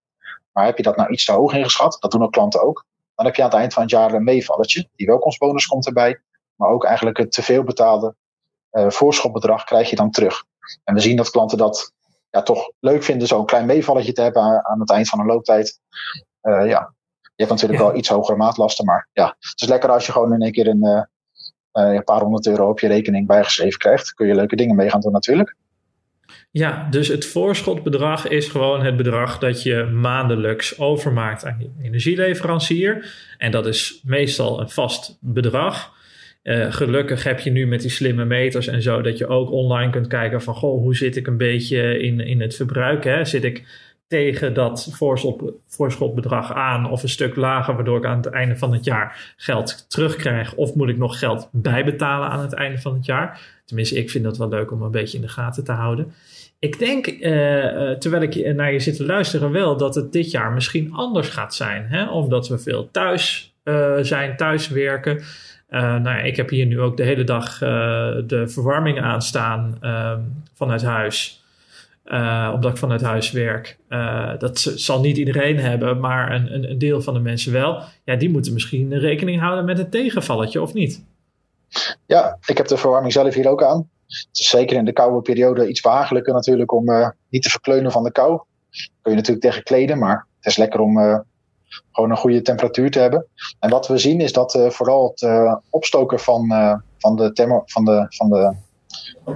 Maar 0.52 0.66
heb 0.66 0.78
je 0.78 0.84
dat 0.84 0.98
nou 0.98 1.10
iets 1.10 1.26
te 1.26 1.32
hoog 1.32 1.54
ingeschat, 1.54 1.98
dat 2.00 2.12
doen 2.12 2.24
ook 2.24 2.32
klanten 2.32 2.62
ook, 2.62 2.86
dan 3.16 3.26
heb 3.26 3.36
je 3.36 3.42
aan 3.42 3.50
het 3.50 3.58
eind 3.58 3.74
van 3.74 3.82
het 3.82 3.92
jaar 3.92 4.14
een 4.14 4.24
meevalletje. 4.24 4.90
Die 4.96 5.08
welkomstbonus 5.08 5.66
komt 5.66 5.86
erbij, 5.86 6.22
maar 6.58 6.70
ook 6.70 6.86
eigenlijk 6.86 7.18
het 7.18 7.32
te 7.32 7.44
veel 7.44 7.64
betaalde 7.64 8.16
uh, 8.72 8.90
voorschotbedrag 8.90 9.64
krijg 9.64 9.90
je 9.90 9.96
dan 9.96 10.12
terug. 10.12 10.44
En 10.84 10.94
we 10.94 11.00
zien 11.00 11.18
dat 11.18 11.30
klanten 11.30 11.58
dat 11.58 11.94
ja, 12.30 12.42
toch 12.42 12.72
leuk 12.80 13.04
vinden, 13.04 13.28
zo'n 13.28 13.46
klein 13.46 13.66
meevalletje 13.66 14.12
te 14.12 14.22
hebben 14.22 14.42
aan, 14.42 14.66
aan 14.66 14.80
het 14.80 14.92
eind 14.92 15.10
van 15.10 15.20
een 15.20 15.26
looptijd. 15.26 15.80
Uh, 16.42 16.68
ja, 16.68 16.94
je 17.20 17.44
hebt 17.44 17.50
natuurlijk 17.50 17.80
ja. 17.80 17.86
wel 17.86 17.96
iets 17.96 18.10
hogere 18.10 18.38
maatlasten, 18.38 18.86
maar 18.86 19.08
ja, 19.14 19.36
het 19.40 19.62
is 19.62 19.68
lekker 19.68 19.90
als 19.90 20.06
je 20.06 20.12
gewoon 20.12 20.34
in 20.34 20.42
één 20.42 20.52
keer 20.52 20.68
een, 20.68 20.86
uh, 20.86 21.02
een 21.72 22.04
paar 22.04 22.22
honderd 22.22 22.48
euro 22.48 22.70
op 22.70 22.80
je 22.80 22.88
rekening 22.88 23.28
bijgeschreven 23.28 23.80
krijgt. 23.80 24.14
Kun 24.14 24.28
je 24.28 24.36
leuke 24.36 24.56
dingen 24.56 24.76
mee 24.76 24.90
gaan 24.90 25.02
doen 25.02 25.12
natuurlijk. 25.12 25.56
Ja, 26.52 26.88
dus 26.90 27.08
het 27.08 27.26
voorschotbedrag 27.26 28.28
is 28.28 28.48
gewoon 28.48 28.86
het 28.86 28.98
bedrag 28.98 29.40
dat 29.40 29.64
je 29.64 29.84
maandelijks 29.84 30.80
overmaakt 30.80 31.46
aan 31.46 31.58
je 31.60 31.84
energieleverancier. 31.86 33.14
En 33.38 33.52
dat 33.52 33.66
is 33.66 34.02
meestal 34.06 34.60
een 34.60 34.70
vast 34.70 35.18
bedrag. 35.20 35.96
Uh, 36.48 36.72
gelukkig 36.72 37.24
heb 37.24 37.40
je 37.40 37.52
nu 37.52 37.68
met 37.68 37.82
die 37.82 37.90
slimme 37.90 38.26
meters 38.26 38.68
en 38.68 38.82
zo 38.82 39.02
dat 39.02 39.18
je 39.18 39.28
ook 39.28 39.52
online 39.52 39.92
kunt 39.92 40.08
kijken 40.08 40.42
van 40.42 40.56
goh, 40.56 40.82
hoe 40.82 40.96
zit 40.96 41.16
ik 41.16 41.28
een 41.28 41.38
beetje 41.38 42.00
in, 42.00 42.20
in 42.20 42.42
het 42.42 42.56
verbruik? 42.56 43.04
Hè? 43.04 43.26
Zit 43.26 43.44
ik 43.44 43.64
tegen 44.08 44.54
dat 44.54 44.90
voorschot, 44.92 45.52
voorschotbedrag 45.68 46.54
aan 46.54 46.92
of 46.92 47.04
een 47.04 47.10
stuk 47.10 47.36
lager, 47.36 47.76
waardoor 47.76 47.98
ik 47.98 48.06
aan 48.06 48.18
het 48.18 48.26
einde 48.26 48.58
van 48.58 48.74
het 48.74 48.84
jaar 48.84 49.34
geld 49.38 49.86
terugkrijg? 49.90 50.56
Of 50.56 50.76
moet 50.76 50.90
ik 50.90 50.98
nog 50.98 51.20
geld 51.20 51.50
bijbetalen 51.52 52.30
aan 52.30 52.42
het 52.42 52.54
einde 52.54 52.78
van 52.78 52.94
het 52.94 53.06
jaar? 53.06 53.42
Tenminste, 53.66 53.98
ik 53.98 54.10
vind 54.10 54.24
dat 54.24 54.38
wel 54.38 54.50
leuk 54.50 54.72
om 54.72 54.82
een 54.82 54.92
beetje 54.92 55.18
in 55.18 55.24
de 55.24 55.30
gaten 55.30 55.64
te 55.64 55.72
houden. 55.72 56.14
Ik 56.60 56.80
denk, 56.80 57.08
uh, 57.08 57.22
terwijl 57.92 58.22
ik 58.22 58.56
naar 58.56 58.74
je 58.74 58.80
zit 58.80 58.96
te 58.96 59.06
luisteren, 59.06 59.52
wel 59.52 59.78
dat 59.78 59.96
het 59.96 60.12
dit 60.12 60.32
jaar 60.32 60.52
misschien 60.52 60.94
anders 60.94 61.30
gaat 61.30 61.56
zijn. 61.56 61.86
Hè? 61.88 62.10
Omdat 62.10 62.48
we 62.48 62.58
veel 62.58 62.92
thuis 62.92 63.54
uh, 63.64 63.96
zijn, 64.02 64.36
thuis 64.36 64.70
werken. 65.68 66.02
nou 66.02 66.26
ik 66.26 66.36
heb 66.36 66.50
hier 66.50 66.66
nu 66.66 66.82
ook 66.82 66.98
de 66.98 67.04
hele 67.04 67.24
dag 67.24 67.58
de 68.28 68.44
verwarming 68.46 69.02
aanstaan 69.02 69.78
ehm, 69.82 70.22
vanuit 70.54 70.84
huis. 70.84 71.46
omdat 72.54 72.72
ik 72.72 72.78
vanuit 72.78 73.02
huis 73.02 73.32
werk. 73.32 73.78
dat 74.40 74.60
zal 74.60 75.00
niet 75.00 75.18
iedereen 75.18 75.60
hebben, 75.60 76.00
maar 76.00 76.32
een, 76.32 76.54
een, 76.54 76.70
een 76.70 76.78
deel 76.78 77.02
van 77.02 77.14
de 77.14 77.20
mensen 77.20 77.52
wel. 77.52 77.84
Ja, 78.04 78.16
die 78.16 78.30
moeten 78.30 78.54
misschien 78.54 79.00
rekening 79.00 79.40
houden 79.40 79.66
met 79.66 79.80
een 79.80 79.90
tegenvalletje, 79.90 80.62
of 80.62 80.74
niet? 80.74 81.06
Ja, 82.06 82.38
ik 82.46 82.58
heb 82.58 82.68
de 82.68 82.78
verwarming 82.78 83.14
zelf 83.14 83.34
hier 83.34 83.48
ook 83.48 83.64
aan. 83.64 83.90
Het 84.08 84.28
is 84.32 84.50
zeker 84.50 84.78
in 84.78 84.86
de 84.86 84.94
koude 84.94 85.22
periode 85.22 85.68
iets 85.68 85.82
behagelijker 85.82 86.34
natuurlijk 86.34 86.72
om 86.72 87.14
niet 87.30 87.44
te 87.44 87.50
verkleunen 87.50 87.92
van 87.92 88.04
de 88.04 88.12
kou. 88.12 88.42
Kun 89.02 89.12
je 89.12 89.18
natuurlijk 89.18 89.46
tegen 89.46 89.64
kleden, 89.64 89.98
maar 89.98 90.28
het 90.40 90.52
is 90.52 90.58
lekker 90.58 90.80
om 90.80 91.24
gewoon 91.92 92.10
een 92.10 92.18
goede 92.18 92.42
temperatuur 92.42 92.92
te 92.92 93.00
hebben. 93.00 93.26
En 93.60 93.70
wat 93.70 93.88
we 93.88 93.98
zien 93.98 94.22
is 94.22 94.34
dat 94.34 94.60
vooral 94.68 95.14
het 95.16 95.60
opstoken 95.70 96.20
van, 96.20 96.48
van, 96.98 97.16
de 97.16 97.62
van, 97.66 97.86
de, 97.86 98.06
van 98.10 98.30
de 98.30 98.56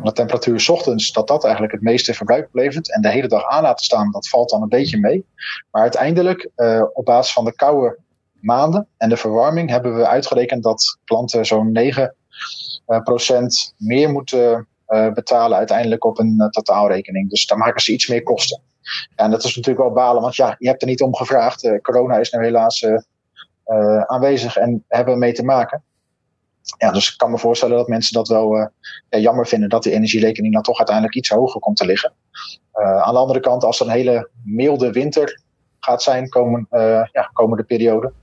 de 0.04 0.12
temperatuur 0.12 0.60
s 0.60 0.70
ochtends, 0.70 1.12
dat 1.12 1.28
dat 1.28 1.44
eigenlijk 1.44 1.74
het 1.74 1.82
meeste 1.82 2.14
verbruik 2.14 2.46
oplevert. 2.46 2.94
En 2.94 3.02
de 3.02 3.10
hele 3.10 3.28
dag 3.28 3.46
aan 3.46 3.64
laten 3.64 3.86
staan, 3.86 4.12
dat 4.12 4.30
valt 4.30 4.50
dan 4.50 4.62
een 4.62 4.70
beetje 4.70 5.00
mee. 5.00 5.26
Maar 5.72 5.82
uiteindelijk, 5.82 6.50
op 6.94 7.06
basis 7.06 7.34
van 7.34 7.46
de 7.46 7.56
koude 7.56 7.98
maanden 8.40 8.88
en 8.98 9.10
de 9.10 9.18
verwarming, 9.18 9.70
hebben 9.70 9.96
we 9.96 10.08
uitgerekend 10.08 10.64
dat 10.64 10.98
klanten 11.04 11.46
zo'n 11.46 11.78
9% 11.78 12.02
uh, 12.88 13.02
procent 13.04 13.74
meer 13.78 14.10
moeten 14.10 14.68
betalen 15.14 15.58
uiteindelijk 15.58 16.06
op 16.06 16.20
een 16.20 16.48
totaalrekening. 16.50 17.30
Dus 17.30 17.46
dan 17.46 17.58
maken 17.58 17.82
ze 17.82 17.92
iets 17.92 18.08
meer 18.08 18.24
kosten. 18.24 18.62
En 19.16 19.32
dat 19.32 19.44
is 19.44 19.56
natuurlijk 19.56 19.86
wel 19.86 19.94
balen, 19.94 20.22
want 20.22 20.36
ja, 20.36 20.56
je 20.58 20.68
hebt 20.68 20.82
er 20.82 20.88
niet 20.88 21.02
om 21.02 21.16
gevraagd. 21.16 21.80
corona 21.82 22.18
is 22.18 22.32
nu 22.32 22.44
helaas 22.44 22.86
aanwezig 24.06 24.58
en 24.58 24.84
hebben 24.88 25.14
we 25.14 25.20
mee 25.20 25.34
te 25.34 25.44
maken 25.44 25.84
ja, 26.78 26.92
dus 26.92 27.12
ik 27.12 27.18
kan 27.18 27.32
me 27.32 27.38
voorstellen 27.38 27.78
dat 27.78 27.88
mensen 27.88 28.14
dat 28.14 28.28
wel 28.28 28.72
ja, 29.10 29.18
jammer 29.18 29.48
vinden 29.48 29.70
dat 29.70 29.84
de 29.84 29.92
energierekening 29.92 30.54
dan 30.54 30.62
toch 30.62 30.78
uiteindelijk 30.78 31.16
iets 31.16 31.30
hoger 31.30 31.60
komt 31.60 31.78
te 31.78 31.86
liggen. 31.86 32.14
Aan 33.04 33.14
de 33.14 33.20
andere 33.20 33.40
kant, 33.40 33.64
als 33.64 33.80
er 33.80 33.86
een 33.86 33.92
hele 33.92 34.30
milde 34.44 34.92
winter 34.92 35.42
gaat 35.80 36.04
zijn 36.04 36.30
komen, 36.30 36.68
ja, 37.12 37.30
komende 37.34 37.64
periode, 37.64 38.14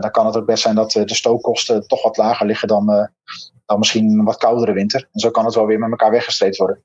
dan 0.00 0.10
kan 0.10 0.26
het 0.26 0.36
ook 0.36 0.46
best 0.46 0.62
zijn 0.62 0.74
dat 0.74 0.90
de 0.90 1.14
stookkosten 1.14 1.86
toch 1.86 2.02
wat 2.02 2.16
lager 2.16 2.46
liggen 2.46 2.68
dan, 2.68 3.10
dan 3.66 3.78
misschien 3.78 4.18
een 4.18 4.24
wat 4.24 4.36
koudere 4.36 4.72
winter. 4.72 5.08
En 5.12 5.20
zo 5.20 5.30
kan 5.30 5.44
het 5.44 5.54
wel 5.54 5.66
weer 5.66 5.78
met 5.78 5.90
elkaar 5.90 6.10
weggestreept 6.10 6.56
worden. 6.56 6.82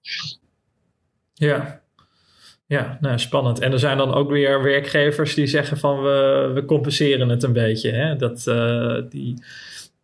Ja, 1.34 1.82
ja, 2.70 2.98
nou, 3.02 3.20
spannend. 3.20 3.60
En 3.60 3.72
er 3.72 3.80
zijn 3.80 3.98
dan 3.98 4.14
ook 4.14 4.30
weer 4.30 4.64
werkgevers 4.64 5.34
die 5.34 5.48
zeggen 5.48 5.78
van 5.78 6.02
we, 6.02 6.52
we 6.54 6.66
compenseren 6.66 7.30
het 7.30 7.44
een 7.44 7.54
beetje. 7.54 7.92
Hè? 7.92 8.16
Dat, 8.16 8.44
die, 9.12 9.36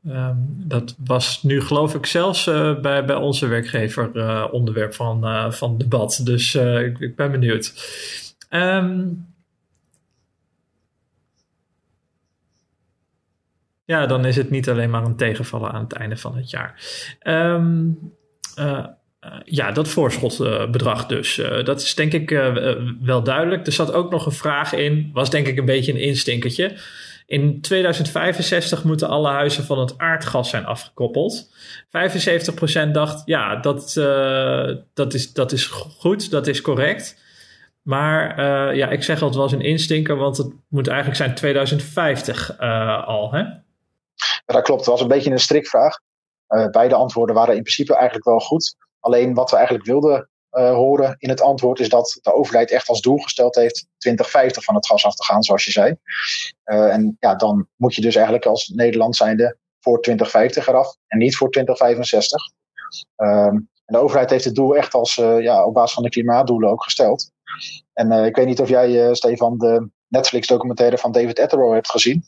Ehm, 0.07 0.37
dat 0.47 0.95
was 1.05 1.43
nu 1.43 1.61
geloof 1.61 1.95
ik 1.95 2.05
zelfs 2.05 2.47
uh, 2.47 2.79
bij, 2.79 3.05
bij 3.05 3.15
onze 3.15 3.47
werkgever 3.47 4.09
uh, 4.13 4.47
onderwerp 4.51 4.93
van, 4.93 5.53
van 5.53 5.77
debat. 5.77 6.21
Dus 6.23 6.55
ik, 6.55 6.99
ik, 6.99 7.15
ben 7.15 7.31
benieuwd. 7.31 7.73
Um, 8.49 9.27
ja, 13.85 14.05
dan 14.05 14.25
is 14.25 14.35
het 14.35 14.49
niet 14.49 14.69
alleen 14.69 14.89
maar 14.89 15.03
een 15.03 15.15
tegenvallen 15.15 15.71
aan 15.71 15.83
het 15.83 15.93
einde 15.93 16.17
van 16.17 16.35
het 16.35 16.49
jaar. 16.49 16.81
Um, 17.23 18.13
ja, 19.43 19.71
dat 19.71 19.87
voorschotbedrag 19.87 21.05
dus. 21.05 21.41
dat 21.63 21.81
is 21.81 21.95
denk 21.95 22.13
ik 22.13 22.29
wel 23.01 23.23
duidelijk. 23.23 23.65
Er 23.65 23.71
zat 23.71 23.93
ook 23.93 24.11
nog 24.11 24.25
een 24.25 24.31
vraag 24.31 24.73
in. 24.73 25.09
Was 25.13 25.29
denk 25.29 25.47
ik 25.47 25.57
een 25.57 25.65
beetje 25.65 25.91
een 25.91 25.99
instinkertje. 25.99 26.77
In 27.25 27.61
2065 27.61 28.83
moeten 28.83 29.07
alle 29.07 29.29
huizen 29.29 29.63
van 29.63 29.79
het 29.79 29.97
aardgas 29.97 30.49
zijn 30.49 30.65
afgekoppeld. 30.65 31.49
75% 32.87 32.91
dacht, 32.91 33.21
ja, 33.25 33.55
dat, 33.55 33.93
dat, 34.93 35.13
is, 35.13 35.33
dat 35.33 35.51
is 35.51 35.65
goed, 35.97 36.31
dat 36.31 36.47
is 36.47 36.61
correct. 36.61 37.23
Maar 37.85 38.75
ja, 38.75 38.89
ik 38.89 39.03
zeg 39.03 39.21
al, 39.21 39.27
het 39.27 39.37
was 39.37 39.51
een 39.51 39.61
instinker, 39.61 40.15
want 40.15 40.37
het 40.37 40.51
moet 40.69 40.87
eigenlijk 40.87 41.17
zijn 41.17 41.35
2050 41.35 42.59
uh, 42.59 42.67
eh, 42.69 43.07
al. 43.07 43.31
Hè? 43.31 43.39
Ja, 43.39 43.63
dat 44.45 44.61
klopt. 44.61 44.79
Het 44.79 44.89
was 44.89 45.01
een 45.01 45.07
beetje 45.07 45.31
een 45.31 45.39
strikvraag. 45.39 45.99
beide 46.71 46.95
antwoorden 46.95 47.35
waren 47.35 47.55
in 47.55 47.61
principe 47.61 47.93
eigenlijk 47.93 48.25
wel 48.25 48.39
goed. 48.39 48.75
Alleen 49.05 49.33
wat 49.33 49.49
we 49.49 49.55
eigenlijk 49.55 49.85
wilden 49.85 50.29
uh, 50.51 50.73
horen 50.73 51.15
in 51.17 51.29
het 51.29 51.41
antwoord 51.41 51.79
is 51.79 51.89
dat 51.89 52.19
de 52.21 52.33
overheid 52.33 52.71
echt 52.71 52.87
als 52.87 53.01
doel 53.01 53.17
gesteld 53.17 53.55
heeft 53.55 53.87
2050 53.97 54.63
van 54.63 54.75
het 54.75 54.87
gas 54.87 55.05
af 55.05 55.15
te 55.15 55.23
gaan, 55.23 55.43
zoals 55.43 55.65
je 55.65 55.71
zei. 55.71 55.95
Uh, 56.65 56.93
en 56.93 57.17
ja, 57.19 57.35
dan 57.35 57.67
moet 57.75 57.95
je 57.95 58.01
dus 58.01 58.15
eigenlijk 58.15 58.45
als 58.45 58.67
Nederland 58.67 59.15
zijnde 59.15 59.57
voor 59.79 60.01
2050 60.01 60.67
eraf 60.67 60.95
en 61.07 61.17
niet 61.17 61.35
voor 61.35 61.51
2065. 61.51 62.41
Um, 63.15 63.69
en 63.85 63.93
de 63.93 63.97
overheid 63.97 64.29
heeft 64.29 64.45
het 64.45 64.55
doel 64.55 64.75
echt 64.75 64.93
als, 64.93 65.17
uh, 65.17 65.41
ja, 65.41 65.65
op 65.65 65.73
basis 65.73 65.93
van 65.93 66.03
de 66.03 66.09
klimaatdoelen 66.09 66.69
ook 66.69 66.83
gesteld. 66.83 67.31
En 67.93 68.11
ik 68.11 68.35
weet 68.35 68.45
niet 68.45 68.59
of 68.59 68.69
jij, 68.69 69.15
Stefan, 69.15 69.57
de 69.57 69.89
Netflix-documentaire 70.07 70.97
van 70.97 71.11
David 71.11 71.39
Attenborough 71.39 71.75
hebt 71.75 71.91
gezien. 71.91 72.23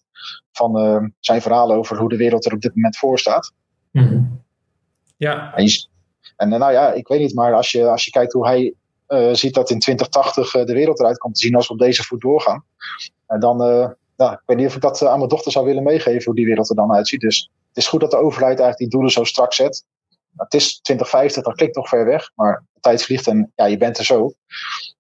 Van 0.52 1.14
zijn 1.20 1.42
verhaal 1.42 1.72
over 1.72 1.98
hoe 1.98 2.10
de 2.10 2.18
wereld 2.18 2.46
er 2.46 2.54
op 2.54 2.62
dit 2.62 2.76
moment 2.76 2.98
voor 2.98 3.20
staat. 3.20 3.54
Mm 3.92 4.08
-hmm. 4.08 4.46
Ja. 5.18 5.54
En 5.56 5.64
je, 5.64 5.88
en 6.38 6.54
eh, 6.54 6.60
nou 6.60 6.72
ja, 6.72 6.94
ik 6.94 7.08
weet 7.08 7.20
niet, 7.20 7.36
maar 7.36 7.54
als 7.54 7.72
je, 7.72 7.90
als 7.90 8.06
je 8.06 8.12
kijkt 8.12 8.34
hoe 8.34 8.48
hij 8.48 8.74
uh, 9.08 9.34
ziet 9.34 9.54
dat 9.54 9.70
in 9.70 9.80
2080 9.80 10.54
uh, 10.54 10.66
de 10.66 10.74
wereld 10.74 11.00
eruit 11.00 11.18
komt 11.18 11.36
te 11.36 11.42
zien 11.42 11.56
als 11.56 11.68
we 11.68 11.74
op 11.74 11.80
deze 11.80 12.04
voet 12.04 12.22
doorgaan, 12.22 12.64
uh, 13.30 13.40
dan, 13.40 13.58
nou, 14.18 14.34
ik 14.34 14.42
weet 14.46 14.58
niet 14.58 14.68
of 14.68 14.76
ik 14.76 14.82
dat 14.82 15.06
aan 15.06 15.18
mijn 15.18 15.30
dochter 15.30 15.52
zou 15.52 15.66
willen 15.66 15.84
meegeven, 15.84 16.26
hoe 16.26 16.36
die 16.36 16.46
wereld 16.46 16.70
er 16.70 16.76
dan 16.76 16.94
uitziet. 16.94 17.22
Dus 17.22 17.52
het 17.68 17.78
is 17.78 17.88
goed 17.88 18.00
dat 18.00 18.12
de 18.12 18.18
overheid 18.18 18.60
eigenlijk 18.60 18.78
die 18.78 18.90
doelen 18.90 19.12
zo 19.12 19.24
strak 19.24 19.54
zet. 19.54 19.84
Het 20.36 20.54
is 20.54 20.80
2050, 20.82 21.44
dat 21.44 21.56
klinkt 21.56 21.76
nog 21.76 21.90
ver 21.90 22.06
weg, 22.06 22.32
maar 22.36 22.64
de 22.74 22.80
tijd 22.80 23.04
vliegt 23.04 23.28
en 23.28 23.52
ja, 23.56 23.66
je 23.66 23.78
bent 23.78 23.98
er 23.98 24.06
zo. 24.06 24.34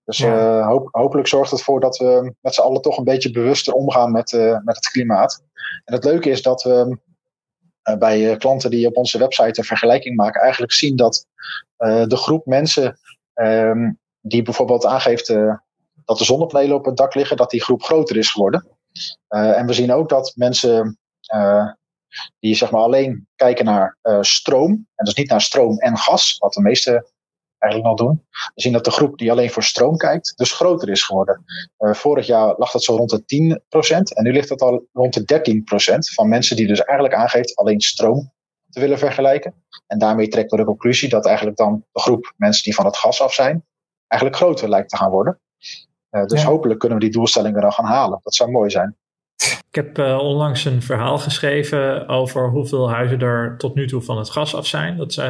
Dus 0.05 0.17
ja. 0.17 0.67
hoop, 0.67 0.87
hopelijk 0.91 1.27
zorgt 1.27 1.51
het 1.51 1.59
ervoor 1.59 1.79
dat 1.79 1.97
we 1.97 2.33
met 2.41 2.53
z'n 2.53 2.61
allen 2.61 2.81
toch 2.81 2.97
een 2.97 3.03
beetje 3.03 3.31
bewuster 3.31 3.73
omgaan 3.73 4.11
met, 4.11 4.31
met 4.63 4.75
het 4.75 4.89
klimaat. 4.89 5.43
En 5.85 5.93
het 5.93 6.03
leuke 6.03 6.29
is 6.29 6.41
dat 6.41 6.63
we 6.63 6.85
uh, 6.87 6.95
bij 7.95 8.31
uh, 8.31 8.37
klanten 8.37 8.69
die 8.69 8.87
op 8.87 8.97
onze 8.97 9.17
website 9.17 9.59
een 9.59 9.65
vergelijking 9.65 10.15
maken, 10.15 10.41
eigenlijk 10.41 10.71
zien 10.71 10.95
dat 10.95 11.25
uh, 11.77 12.05
de 12.05 12.17
groep 12.17 12.45
mensen 12.45 12.99
um, 13.33 13.99
die 14.21 14.41
bijvoorbeeld 14.41 14.85
aangeeft 14.85 15.27
dat 16.05 16.17
de 16.17 16.23
zonnepanelen 16.23 16.75
op 16.75 16.85
het 16.85 16.97
dak 16.97 17.15
liggen, 17.15 17.37
dat 17.37 17.49
die 17.49 17.63
groep 17.63 17.83
groter 17.83 18.17
is 18.17 18.31
geworden. 18.31 18.67
en 19.27 19.65
we 19.65 19.73
zien 19.73 19.91
ook 19.91 20.09
dat 20.09 20.33
mensen 20.35 20.99
die 22.39 22.55
zeg 22.55 22.71
maar 22.71 22.81
alleen 22.81 23.27
kijken 23.35 23.65
naar 23.65 23.97
stroom, 24.21 24.71
en 24.95 25.05
dus 25.05 25.13
niet 25.13 25.29
naar 25.29 25.41
stroom 25.41 25.77
en 25.77 25.97
gas, 25.97 26.37
wat 26.37 26.53
de 26.53 26.61
meeste 26.61 27.11
eigenlijk 27.59 27.99
nog 27.99 28.07
doen. 28.07 28.25
We 28.29 28.61
zien 28.61 28.73
dat 28.73 28.85
de 28.85 28.91
groep 28.91 29.17
die 29.17 29.31
alleen 29.31 29.49
voor 29.49 29.63
stroom 29.63 29.97
kijkt, 29.97 30.33
dus 30.35 30.51
groter 30.51 30.89
is 30.89 31.03
geworden. 31.03 31.43
Uh, 31.79 31.93
vorig 31.93 32.25
jaar 32.25 32.55
lag 32.57 32.71
dat 32.71 32.83
zo 32.83 32.95
rond 32.95 33.09
de 33.09 33.59
10% 33.95 33.97
en 34.15 34.23
nu 34.23 34.31
ligt 34.31 34.49
dat 34.49 34.61
al 34.61 34.87
rond 34.93 35.13
de 35.13 35.63
13% 35.93 35.97
van 36.13 36.29
mensen 36.29 36.55
die 36.55 36.67
dus 36.67 36.81
eigenlijk 36.81 37.19
aangeeft 37.19 37.55
alleen 37.55 37.81
stroom 37.81 38.33
te 38.69 38.79
willen 38.79 38.97
vergelijken. 38.97 39.63
En 39.87 39.99
daarmee 39.99 40.27
trekken 40.27 40.57
we 40.57 40.63
de 40.63 40.69
conclusie 40.69 41.09
dat 41.09 41.25
eigenlijk 41.25 41.57
dan 41.57 41.85
de 41.91 41.99
groep 41.99 42.33
mensen 42.37 42.63
die 42.63 42.75
van 42.75 42.85
het 42.85 42.97
gas 42.97 43.21
af 43.21 43.33
zijn, 43.33 43.65
eigenlijk 44.07 44.41
groter 44.41 44.69
lijkt 44.69 44.89
te 44.89 44.97
gaan 44.97 45.11
worden. 45.11 45.39
Uh, 46.11 46.25
dus 46.25 46.41
ja. 46.41 46.47
hopelijk 46.47 46.79
kunnen 46.79 46.97
we 46.97 47.03
die 47.03 47.13
doelstellingen 47.13 47.61
dan 47.61 47.71
gaan 47.71 47.85
halen. 47.85 48.19
Dat 48.23 48.35
zou 48.35 48.51
mooi 48.51 48.69
zijn. 48.69 48.97
Ik 49.77 49.83
heb 49.83 50.07
uh, 50.07 50.17
onlangs 50.17 50.65
een 50.65 50.81
verhaal 50.81 51.17
geschreven 51.17 52.07
over 52.07 52.49
hoeveel 52.49 52.89
huizen 52.89 53.19
er 53.19 53.55
tot 53.57 53.75
nu 53.75 53.87
toe 53.87 54.01
van 54.01 54.17
het 54.17 54.29
gas 54.29 54.55
af 54.55 54.67
zijn. 54.67 54.97
Dat 54.97 55.21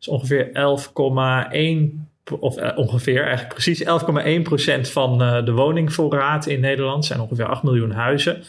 is 0.00 0.08
ongeveer 0.08 0.46
11,1 0.46 2.32
of 2.40 2.58
uh, 2.58 2.70
ongeveer 2.74 3.22
eigenlijk 3.22 3.54
precies 3.54 3.84
11,1% 3.84 4.90
van 4.92 5.18
de 5.18 5.52
woningvoorraad 5.52 6.46
in 6.46 6.60
Nederland 6.60 7.04
zijn 7.04 7.20
ongeveer 7.20 7.46
8 7.46 7.62
miljoen 7.62 7.90
huizen. 7.90 8.42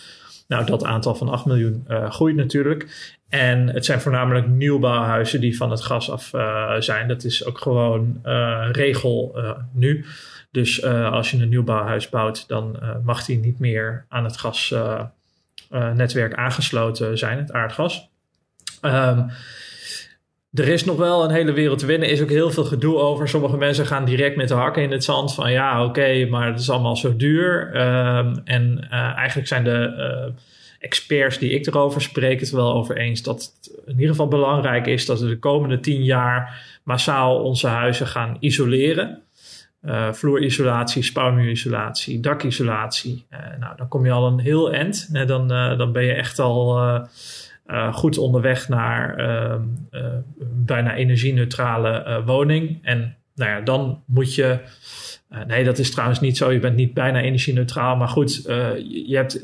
Nou, 0.48 0.66
dat 0.66 0.84
aantal 0.84 1.16
van 1.16 1.30
8 1.30 1.46
miljoen 1.46 1.88
groeit 2.10 2.36
natuurlijk. 2.36 3.14
En 3.30 3.68
het 3.68 3.86
zijn 3.86 4.02
voornamelijk 4.02 4.48
nieuwbouwhuizen 4.48 5.42
die 5.42 5.58
van 5.58 5.72
het 5.72 5.82
gas 5.82 6.12
af 6.12 6.32
zijn. 6.80 7.08
Dat 7.08 7.24
is 7.24 7.46
ook 7.46 7.58
gewoon 7.58 8.20
regel 8.72 9.36
nu. 9.74 10.06
Dus 10.52 10.84
als 10.86 11.32
je 11.32 11.38
een 11.38 11.50
nieuwbouwhuis 11.50 12.10
bouwt, 12.10 12.48
dan 12.48 12.80
mag 13.04 13.26
die 13.26 13.40
niet 13.40 13.60
meer 13.60 14.06
aan 14.10 14.24
het 14.24 14.38
gasnetwerk 14.38 15.00
uh, 15.00 15.06
aangesloten 16.36 17.18
zijn, 17.18 17.38
het 17.38 17.52
aardgas. 17.52 18.10
Um, 18.82 19.30
er 20.54 20.68
is 20.68 20.86
nog 20.86 20.98
wel 20.98 21.24
een 21.24 21.32
hele 21.32 21.52
wereld 21.52 21.80
te 21.80 21.86
winnen. 21.86 22.08
Er 22.08 22.14
is 22.14 22.22
ook 22.22 22.30
heel 22.30 22.52
veel 22.52 22.64
gedoe 22.64 22.98
over. 22.98 23.30
Sommige 23.30 23.58
mensen 23.58 23.86
gaan 23.86 24.06
direct 24.06 24.36
met 24.36 24.48
de 24.48 24.54
hakken 24.54 24.84
in 24.84 24.92
het 24.92 25.04
zand 25.04 25.34
van 25.34 25.52
ja, 25.52 25.86
oké, 25.86 26.26
maar 26.26 26.48
het 26.48 26.60
is 26.60 26.70
allemaal 26.70 26.96
zo 26.96 27.16
duur. 27.16 27.68
Um, 27.68 28.42
en 28.44 28.88
eigenlijk 28.90 29.48
zijn 29.48 29.64
de 29.64 30.34
experts 30.80 31.38
die 31.38 31.50
ik 31.50 31.66
erover 31.66 32.02
spreek 32.02 32.40
het 32.40 32.50
wel 32.50 32.74
over 32.74 32.98
eens 32.98 33.22
dat 33.22 33.54
het 33.56 33.76
in 33.86 33.94
ieder 33.94 34.10
geval 34.10 34.28
belangrijk 34.28 34.88
is 34.88 35.06
dat 35.06 35.20
we 35.20 35.28
de 35.28 35.40
komende 35.40 35.80
tien 35.80 36.04
jaar 36.04 36.64
massaal 36.84 37.44
onze 37.44 37.68
huizen 37.68 38.08
gaan 38.08 38.38
isoleren. 38.40 39.25
Uh, 39.86 40.14
vloerisolatie, 40.14 41.04
spouwmuurisolatie, 41.04 42.20
dakisolatie. 42.20 43.26
Uh, 43.32 43.40
nou, 43.60 43.76
dan 43.78 43.88
kom 43.88 44.06
je 44.06 44.12
al 44.12 44.28
een 44.28 44.40
heel 44.40 44.74
eind. 44.74 45.10
Uh, 45.14 45.28
dan, 45.28 45.48
dan 45.78 45.92
ben 45.92 46.04
je 46.04 46.14
echt 46.14 46.40
al 46.40 47.00
goed 47.92 48.18
onderweg 48.18 48.70
naar 48.70 49.16
ehm, 49.16 49.62
bijna 50.66 50.96
energie-neutrale 50.96 52.22
woning. 52.26 52.80
En 52.82 53.16
nou 53.36 53.52
ja, 53.52 53.62
dan 53.62 54.04
moet 54.06 54.36
je. 54.36 54.60
nee, 55.48 55.64
dat 55.64 55.78
is 55.78 55.92
trouwens 55.92 56.20
niet 56.20 56.38
zo. 56.38 56.52
Je 56.52 56.60
bent 56.60 56.76
niet 56.76 56.94
bijna 56.94 57.22
energie-neutraal. 57.22 57.96
Maar 57.96 58.08
goed, 58.08 58.44
je 59.06 59.16
hebt 59.16 59.40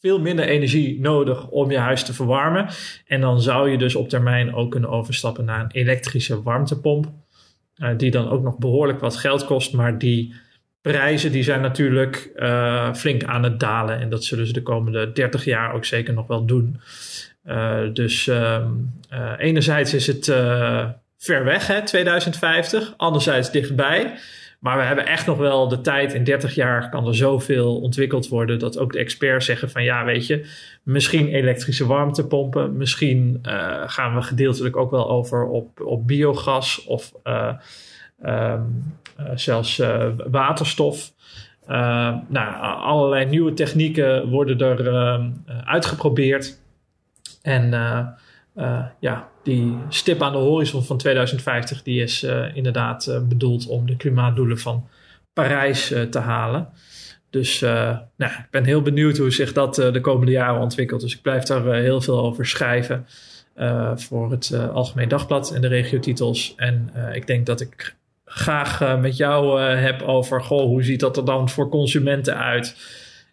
veel 0.00 0.20
minder 0.20 0.44
energie 0.44 1.00
nodig 1.00 1.48
om 1.48 1.70
je 1.70 1.78
huis 1.78 2.04
te 2.04 2.14
verwarmen. 2.14 2.66
En 3.06 3.20
dan 3.20 3.40
zou 3.40 3.70
je 3.70 3.78
dus 3.78 3.94
op 3.94 4.08
termijn 4.08 4.54
ook 4.54 4.70
kunnen 4.70 4.90
overstappen 4.90 5.44
naar 5.44 5.60
een 5.60 5.70
elektrische 5.70 6.42
warmtepomp. 6.42 7.12
Uh, 7.80 7.88
die 7.96 8.10
dan 8.10 8.28
ook 8.28 8.42
nog 8.42 8.58
behoorlijk 8.58 9.00
wat 9.00 9.16
geld 9.16 9.44
kost, 9.44 9.72
maar 9.72 9.98
die 9.98 10.34
prijzen 10.80 11.32
die 11.32 11.42
zijn 11.42 11.60
natuurlijk 11.60 12.30
uh, 12.36 12.94
flink 12.94 13.24
aan 13.24 13.42
het 13.42 13.60
dalen. 13.60 14.00
En 14.00 14.10
dat 14.10 14.24
zullen 14.24 14.46
ze 14.46 14.52
de 14.52 14.62
komende 14.62 15.12
30 15.12 15.44
jaar 15.44 15.74
ook 15.74 15.84
zeker 15.84 16.14
nog 16.14 16.26
wel 16.26 16.44
doen. 16.44 16.80
Uh, 17.46 17.78
dus 17.92 18.26
um, 18.26 18.92
enerzijds 19.38 19.94
is 19.94 20.06
het 20.06 20.24
ver 21.18 21.44
weg, 21.44 21.66
hè, 21.66 21.82
2050. 21.82 22.94
Anderzijds 22.96 23.50
dichtbij. 23.50 24.18
Maar 24.60 24.76
we 24.76 24.82
hebben 24.82 25.06
echt 25.06 25.26
nog 25.26 25.38
wel 25.38 25.68
de 25.68 25.80
tijd. 25.80 26.12
In 26.12 26.24
30 26.24 26.54
jaar 26.54 26.88
kan 26.88 27.06
er 27.06 27.16
zoveel 27.16 27.80
ontwikkeld 27.80 28.28
worden. 28.28 28.58
dat 28.58 28.78
ook 28.78 28.92
de 28.92 28.98
experts 28.98 29.46
zeggen: 29.46 29.70
van 29.70 29.84
ja, 29.84 30.04
weet 30.04 30.26
je. 30.26 30.50
Misschien 30.82 31.28
elektrische 31.28 31.86
warmtepompen. 31.86 32.76
Misschien 32.76 33.38
uh, 33.42 33.82
gaan 33.86 34.14
we 34.14 34.22
gedeeltelijk 34.22 34.76
ook 34.76 34.90
wel 34.90 35.10
over 35.10 35.46
op, 35.46 35.80
op 35.80 36.06
biogas. 36.06 36.84
of 36.84 37.12
uh, 37.24 37.52
um, 38.24 38.94
uh, 39.20 39.26
zelfs 39.34 39.82
waterstof. 40.30 41.12
nou, 42.28 42.62
allerlei 42.80 43.24
nieuwe 43.24 43.52
technieken 43.52 44.28
worden 44.28 44.60
er 44.60 45.30
uitgeprobeerd. 45.64 46.58
En 47.42 47.72
uh, 48.60 48.84
ja, 48.98 49.28
die 49.42 49.76
stip 49.88 50.22
aan 50.22 50.32
de 50.32 50.38
horizon 50.38 50.84
van 50.84 50.98
2050 50.98 51.82
die 51.82 52.02
is 52.02 52.24
uh, 52.24 52.56
inderdaad 52.56 53.06
uh, 53.06 53.18
bedoeld 53.22 53.66
om 53.66 53.86
de 53.86 53.96
klimaatdoelen 53.96 54.58
van 54.58 54.88
Parijs 55.32 55.94
te 56.10 56.18
halen. 56.18 56.68
Dus 57.30 57.60
nou, 57.60 58.02
ik 58.16 58.46
ben 58.50 58.64
heel 58.64 58.82
benieuwd 58.82 59.16
hoe 59.16 59.30
zich 59.30 59.52
dat 59.52 59.74
de 59.74 60.00
komende 60.00 60.32
jaren 60.32 60.60
ontwikkelt. 60.60 61.00
Dus 61.00 61.14
ik 61.14 61.22
blijf 61.22 61.42
daar 61.42 61.74
heel 61.74 62.00
veel 62.00 62.20
over 62.20 62.46
schrijven 62.46 63.06
voor 63.94 64.30
het 64.30 64.54
Algemeen 64.72 65.08
Dagblad 65.08 65.52
en 65.54 65.60
de 65.60 65.68
regiotitels. 65.68 66.54
En 66.56 66.90
ik 67.12 67.26
denk 67.26 67.46
dat 67.46 67.60
ik 67.60 67.96
graag 68.24 68.98
met 69.00 69.16
jou 69.16 69.60
heb 69.60 70.02
over 70.02 70.42
goh, 70.42 70.64
hoe 70.64 70.82
ziet 70.82 71.00
dat 71.00 71.16
er 71.16 71.24
dan 71.24 71.48
voor 71.48 71.68
consumenten 71.68 72.36
uit? 72.36 72.76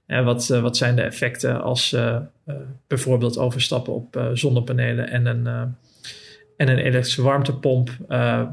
En 0.08 0.26
wat, 0.26 0.50
uh, 0.52 0.62
wat 0.62 0.78
zijn 0.78 0.96
de 0.96 1.02
effecten 1.02 1.62
als 1.62 1.94
uh, 1.94 2.18
uh, 2.46 2.56
bijvoorbeeld 2.88 3.38
overstappen 3.38 3.94
op 3.94 4.30
zonnepanelen 4.34 5.10
en 5.10 5.26
een, 5.26 5.48
en 6.58 6.70
een 6.70 6.78
elektrische 6.78 7.22
warmtepomp? 7.22 7.90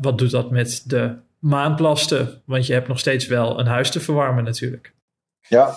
wat 0.01 0.19
doet 0.19 0.31
dat 0.31 0.51
met 0.51 0.83
de 0.87 1.15
maandlasten? 1.39 2.43
Want 2.47 2.67
je 2.67 2.73
hebt 2.73 2.89
nog 2.89 2.99
steeds 2.99 3.27
wel 3.27 3.61
een 3.61 3.67
huis 3.67 3.91
te 3.91 4.01
verwarmen 4.01 4.45
natuurlijk. 4.45 4.95
Ja, 5.49 5.75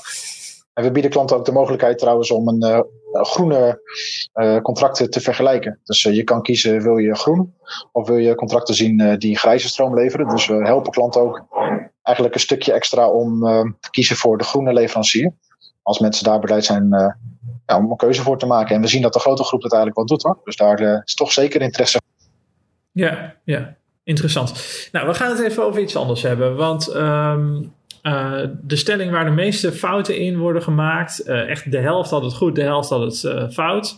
en 0.74 0.84
we 0.84 0.92
bieden 0.92 1.12
klanten 1.12 1.38
ook 1.38 1.46
de 1.46 1.52
mogelijkheid 1.52 1.98
trouwens 1.98 2.32
om 2.32 2.48
een 2.48 2.86
groene 3.12 3.82
contracten 4.62 5.10
te 5.10 5.20
vergelijken. 5.20 5.80
Dus 5.84 6.02
je 6.02 6.24
kan 6.24 6.42
kiezen, 6.42 6.82
wil 6.82 6.98
je 6.98 7.16
groen 7.16 7.54
of 7.92 8.08
wil 8.08 8.18
je 8.18 8.36
contracten 8.36 8.76
zien 8.76 9.16
die 9.20 9.38
grijze 9.38 9.68
stroom 9.68 9.96
leveren. 9.96 10.28
Dus 10.28 10.48
we 10.48 10.66
helpen 10.66 10.92
klanten 10.92 11.22
ook 11.22 11.46
eigenlijk 12.02 12.36
een 12.36 12.42
stukje 12.42 12.74
extra 12.74 13.10
om 13.10 13.40
te 13.80 13.90
kiezen 13.90 14.16
voor 14.16 14.38
de 14.38 14.44
groene 14.44 14.74
leverancier 14.74 15.34
als 15.88 16.00
mensen 16.00 16.24
daar 16.24 16.40
bereid 16.40 16.66
zijn 16.66 16.88
uh, 16.94 17.08
ja, 17.66 17.78
om 17.78 17.92
een 17.92 17.98
keuze 17.98 18.22
voor 18.22 18.40
te 18.40 18.46
maken. 18.46 18.76
En 18.76 18.82
we 18.82 18.88
zien 18.88 19.02
dat 19.02 19.14
de 19.14 19.20
grote 19.20 19.44
groep 19.44 19.64
het 19.64 19.74
eigenlijk 19.74 20.08
wel 20.08 20.18
doet 20.18 20.26
hoor. 20.26 20.40
Dus 20.44 20.56
daar 20.56 20.82
uh, 20.82 21.02
is 21.04 21.14
toch 21.14 21.32
zeker 21.32 21.62
interesse. 21.62 22.02
Ja, 22.92 23.36
ja, 23.44 23.76
interessant. 24.04 24.54
Nou, 24.92 25.08
we 25.08 25.14
gaan 25.14 25.30
het 25.30 25.40
even 25.40 25.64
over 25.64 25.82
iets 25.82 25.96
anders 25.96 26.22
hebben. 26.22 26.56
Want 26.56 26.96
um, 26.96 27.74
uh, 28.04 28.44
de 28.62 28.76
stelling 28.76 29.12
waar 29.12 29.26
de 29.26 29.32
meeste 29.32 29.72
fouten 29.72 30.18
in 30.18 30.38
worden 30.38 30.62
gemaakt, 30.64 31.24
echt 31.24 31.72
de 31.72 31.80
helft 31.80 32.10
had 32.10 32.24
het 32.24 32.34
goed, 32.34 32.56
de 32.56 32.62
helft 32.62 32.90
had 32.90 33.02
het 33.02 33.54
fout, 33.54 33.98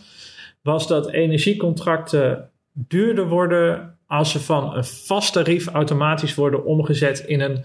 was 0.62 0.86
dat 0.86 1.10
energiecontracten 1.10 2.50
duurder 2.72 3.28
worden 3.28 3.98
als 4.06 4.30
ze 4.30 4.40
van 4.40 4.76
een 4.76 4.84
vast 4.84 5.32
tarief 5.32 5.66
automatisch 5.66 6.34
worden 6.34 6.64
omgezet 6.64 7.18
in 7.18 7.40
een 7.40 7.64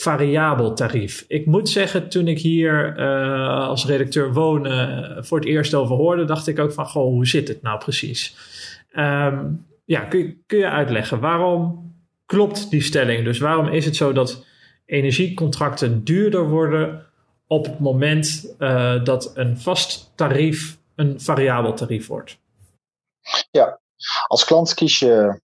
variabel 0.00 0.74
tarief. 0.74 1.24
Ik 1.28 1.46
moet 1.46 1.68
zeggen, 1.68 2.08
toen 2.08 2.28
ik 2.28 2.38
hier 2.38 2.98
uh, 2.98 3.68
als 3.68 3.86
redacteur 3.86 4.32
wonen 4.32 5.16
uh, 5.16 5.22
voor 5.22 5.38
het 5.38 5.48
eerst 5.48 5.74
over 5.74 5.96
hoorde, 5.96 6.24
dacht 6.24 6.46
ik 6.46 6.58
ook 6.58 6.72
van, 6.72 6.86
goh, 6.86 7.02
hoe 7.02 7.26
zit 7.26 7.48
het 7.48 7.62
nou 7.62 7.78
precies? 7.78 8.36
Um, 8.96 9.66
ja, 9.84 10.00
kun 10.00 10.18
je, 10.18 10.36
kun 10.46 10.58
je 10.58 10.68
uitleggen, 10.68 11.20
waarom 11.20 11.92
klopt 12.26 12.70
die 12.70 12.82
stelling? 12.82 13.24
Dus 13.24 13.38
waarom 13.38 13.68
is 13.68 13.84
het 13.84 13.96
zo 13.96 14.12
dat 14.12 14.44
energiecontracten 14.84 16.04
duurder 16.04 16.48
worden 16.48 17.06
op 17.46 17.64
het 17.64 17.78
moment 17.78 18.54
uh, 18.58 19.04
dat 19.04 19.30
een 19.34 19.58
vast 19.58 20.12
tarief 20.14 20.78
een 20.94 21.20
variabel 21.20 21.74
tarief 21.74 22.06
wordt? 22.06 22.38
Ja, 23.50 23.80
als 24.26 24.44
klant 24.44 24.74
kies 24.74 24.98
je, 24.98 25.40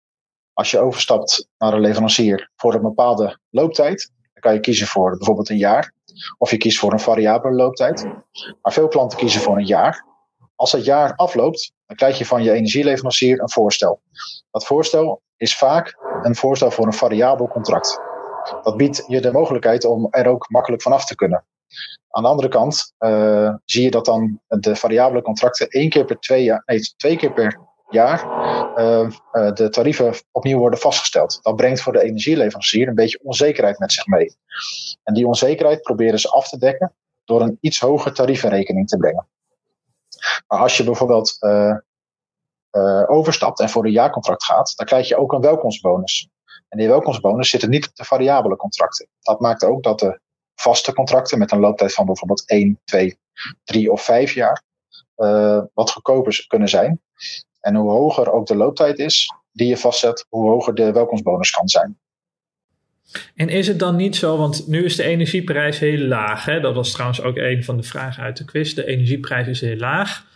als 0.52 0.70
je 0.70 0.78
overstapt 0.78 1.48
naar 1.58 1.72
een 1.72 1.80
leverancier, 1.80 2.50
voor 2.56 2.74
een 2.74 2.82
bepaalde 2.82 3.38
looptijd 3.50 4.12
kan 4.44 4.54
je 4.54 4.60
kiezen 4.60 4.86
voor 4.86 5.16
bijvoorbeeld 5.16 5.48
een 5.48 5.56
jaar. 5.56 5.92
Of 6.38 6.50
je 6.50 6.56
kiest 6.56 6.78
voor 6.78 6.92
een 6.92 7.00
variabele 7.00 7.54
looptijd. 7.54 8.04
Maar 8.62 8.72
veel 8.72 8.88
klanten 8.88 9.18
kiezen 9.18 9.40
voor 9.40 9.56
een 9.56 9.66
jaar. 9.66 10.04
Als 10.54 10.70
dat 10.70 10.84
jaar 10.84 11.14
afloopt, 11.16 11.72
dan 11.86 11.96
krijg 11.96 12.18
je 12.18 12.26
van 12.26 12.42
je 12.42 12.52
energieleverancier 12.52 13.40
een 13.40 13.50
voorstel. 13.50 14.00
Dat 14.50 14.66
voorstel 14.66 15.22
is 15.36 15.56
vaak 15.56 15.98
een 16.22 16.34
voorstel 16.34 16.70
voor 16.70 16.86
een 16.86 16.92
variabel 16.92 17.48
contract. 17.48 18.00
Dat 18.62 18.76
biedt 18.76 19.04
je 19.06 19.20
de 19.20 19.32
mogelijkheid 19.32 19.84
om 19.84 20.06
er 20.10 20.26
ook 20.26 20.50
makkelijk 20.50 20.82
vanaf 20.82 21.04
te 21.04 21.14
kunnen. 21.14 21.44
Aan 22.08 22.22
de 22.22 22.28
andere 22.28 22.48
kant 22.48 22.94
uh, 22.98 23.54
zie 23.64 23.82
je 23.82 23.90
dat 23.90 24.04
dan 24.04 24.40
de 24.48 24.76
variabele 24.76 25.22
contracten 25.22 25.68
één 25.68 25.88
keer 25.88 26.04
per 26.04 26.18
twee 26.18 26.42
jaar, 26.42 26.62
nee, 26.66 26.80
twee 26.96 27.16
keer 27.16 27.32
per 27.32 27.60
jaar 27.88 28.43
de 29.54 29.68
tarieven 29.70 30.14
opnieuw 30.30 30.58
worden 30.58 30.78
vastgesteld. 30.78 31.38
Dat 31.42 31.56
brengt 31.56 31.80
voor 31.80 31.92
de 31.92 32.02
energieleverancier 32.02 32.88
een 32.88 32.94
beetje 32.94 33.20
onzekerheid 33.22 33.78
met 33.78 33.92
zich 33.92 34.06
mee. 34.06 34.36
En 35.02 35.14
die 35.14 35.26
onzekerheid 35.26 35.82
proberen 35.82 36.18
ze 36.18 36.28
af 36.28 36.48
te 36.48 36.58
dekken 36.58 36.94
door 37.24 37.40
een 37.40 37.58
iets 37.60 37.80
hoger 37.80 38.12
tarief 38.12 38.42
in 38.42 38.50
rekening 38.50 38.88
te 38.88 38.96
brengen. 38.96 39.28
Maar 40.46 40.58
als 40.58 40.76
je 40.76 40.84
bijvoorbeeld 40.84 41.36
uh, 41.40 41.76
overstapt 43.06 43.60
en 43.60 43.68
voor 43.68 43.84
een 43.84 43.90
jaarcontract 43.90 44.44
gaat, 44.44 44.72
dan 44.76 44.86
krijg 44.86 45.08
je 45.08 45.16
ook 45.16 45.32
een 45.32 45.40
welkomstbonus. 45.40 46.28
En 46.68 46.78
die 46.78 46.88
welkomstbonus 46.88 47.50
zit 47.50 47.62
er 47.62 47.68
niet 47.68 47.88
op 47.88 47.94
de 47.94 48.04
variabele 48.04 48.56
contracten. 48.56 49.08
Dat 49.20 49.40
maakt 49.40 49.64
ook 49.64 49.82
dat 49.82 49.98
de 49.98 50.20
vaste 50.54 50.94
contracten 50.94 51.38
met 51.38 51.52
een 51.52 51.60
looptijd 51.60 51.94
van 51.94 52.06
bijvoorbeeld 52.06 52.48
1, 52.48 52.80
2, 52.84 53.18
3 53.64 53.92
of 53.92 54.02
5 54.02 54.32
jaar 54.32 54.62
wat 55.74 55.90
goedkoper 55.90 56.44
kunnen 56.48 56.68
zijn. 56.68 57.00
En 57.64 57.74
hoe 57.74 57.90
hoger 57.90 58.32
ook 58.32 58.46
de 58.46 58.56
looptijd 58.56 58.98
is 58.98 59.34
die 59.52 59.68
je 59.68 59.76
vastzet, 59.76 60.26
hoe 60.28 60.50
hoger 60.50 60.74
de 60.74 60.92
welkomstbonus 60.92 61.50
kan 61.50 61.68
zijn. 61.68 61.98
En 63.34 63.48
is 63.48 63.66
het 63.66 63.78
dan 63.78 63.96
niet 63.96 64.16
zo, 64.16 64.36
want 64.36 64.66
nu 64.68 64.84
is 64.84 64.96
de 64.96 65.02
energieprijs 65.02 65.78
heel 65.78 65.98
laag. 65.98 66.44
Hè? 66.44 66.60
Dat 66.60 66.74
was 66.74 66.92
trouwens 66.92 67.22
ook 67.22 67.36
een 67.36 67.64
van 67.64 67.76
de 67.76 67.82
vragen 67.82 68.22
uit 68.22 68.36
de 68.36 68.44
quiz. 68.44 68.74
De 68.74 68.86
energieprijs 68.86 69.46
is 69.46 69.60
heel 69.60 69.76
laag. 69.76 70.26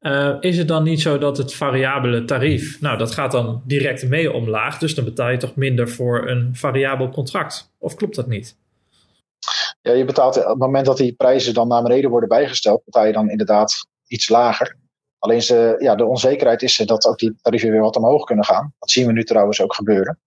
Uh, 0.00 0.36
is 0.40 0.58
het 0.58 0.68
dan 0.68 0.82
niet 0.82 1.00
zo 1.00 1.18
dat 1.18 1.36
het 1.36 1.54
variabele 1.54 2.24
tarief, 2.24 2.80
nou 2.80 2.98
dat 2.98 3.10
gaat 3.10 3.32
dan 3.32 3.62
direct 3.66 4.08
mee 4.08 4.32
omlaag, 4.32 4.78
dus 4.78 4.94
dan 4.94 5.04
betaal 5.04 5.30
je 5.30 5.36
toch 5.36 5.56
minder 5.56 5.88
voor 5.88 6.28
een 6.28 6.56
variabel 6.56 7.08
contract? 7.08 7.72
Of 7.78 7.94
klopt 7.94 8.14
dat 8.14 8.26
niet? 8.26 8.56
Ja, 9.82 9.92
je 9.92 10.04
betaalt 10.04 10.36
op 10.36 10.44
het 10.44 10.58
moment 10.58 10.86
dat 10.86 10.96
die 10.96 11.12
prijzen 11.12 11.54
dan 11.54 11.68
naar 11.68 11.82
beneden 11.82 12.10
worden 12.10 12.28
bijgesteld, 12.28 12.84
betaal 12.84 13.06
je 13.06 13.12
dan 13.12 13.30
inderdaad 13.30 13.88
iets 14.06 14.28
lager. 14.28 14.76
Alleen 15.24 15.42
ze, 15.42 15.76
ja, 15.78 15.94
de 15.94 16.04
onzekerheid 16.04 16.62
is 16.62 16.76
dat 16.76 17.06
ook 17.06 17.18
die 17.18 17.34
tarieven 17.42 17.70
weer 17.70 17.80
wat 17.80 17.96
omhoog 17.96 18.24
kunnen 18.24 18.44
gaan. 18.44 18.74
Dat 18.78 18.90
zien 18.90 19.06
we 19.06 19.12
nu 19.12 19.24
trouwens 19.24 19.60
ook 19.60 19.74
gebeuren. 19.74 20.20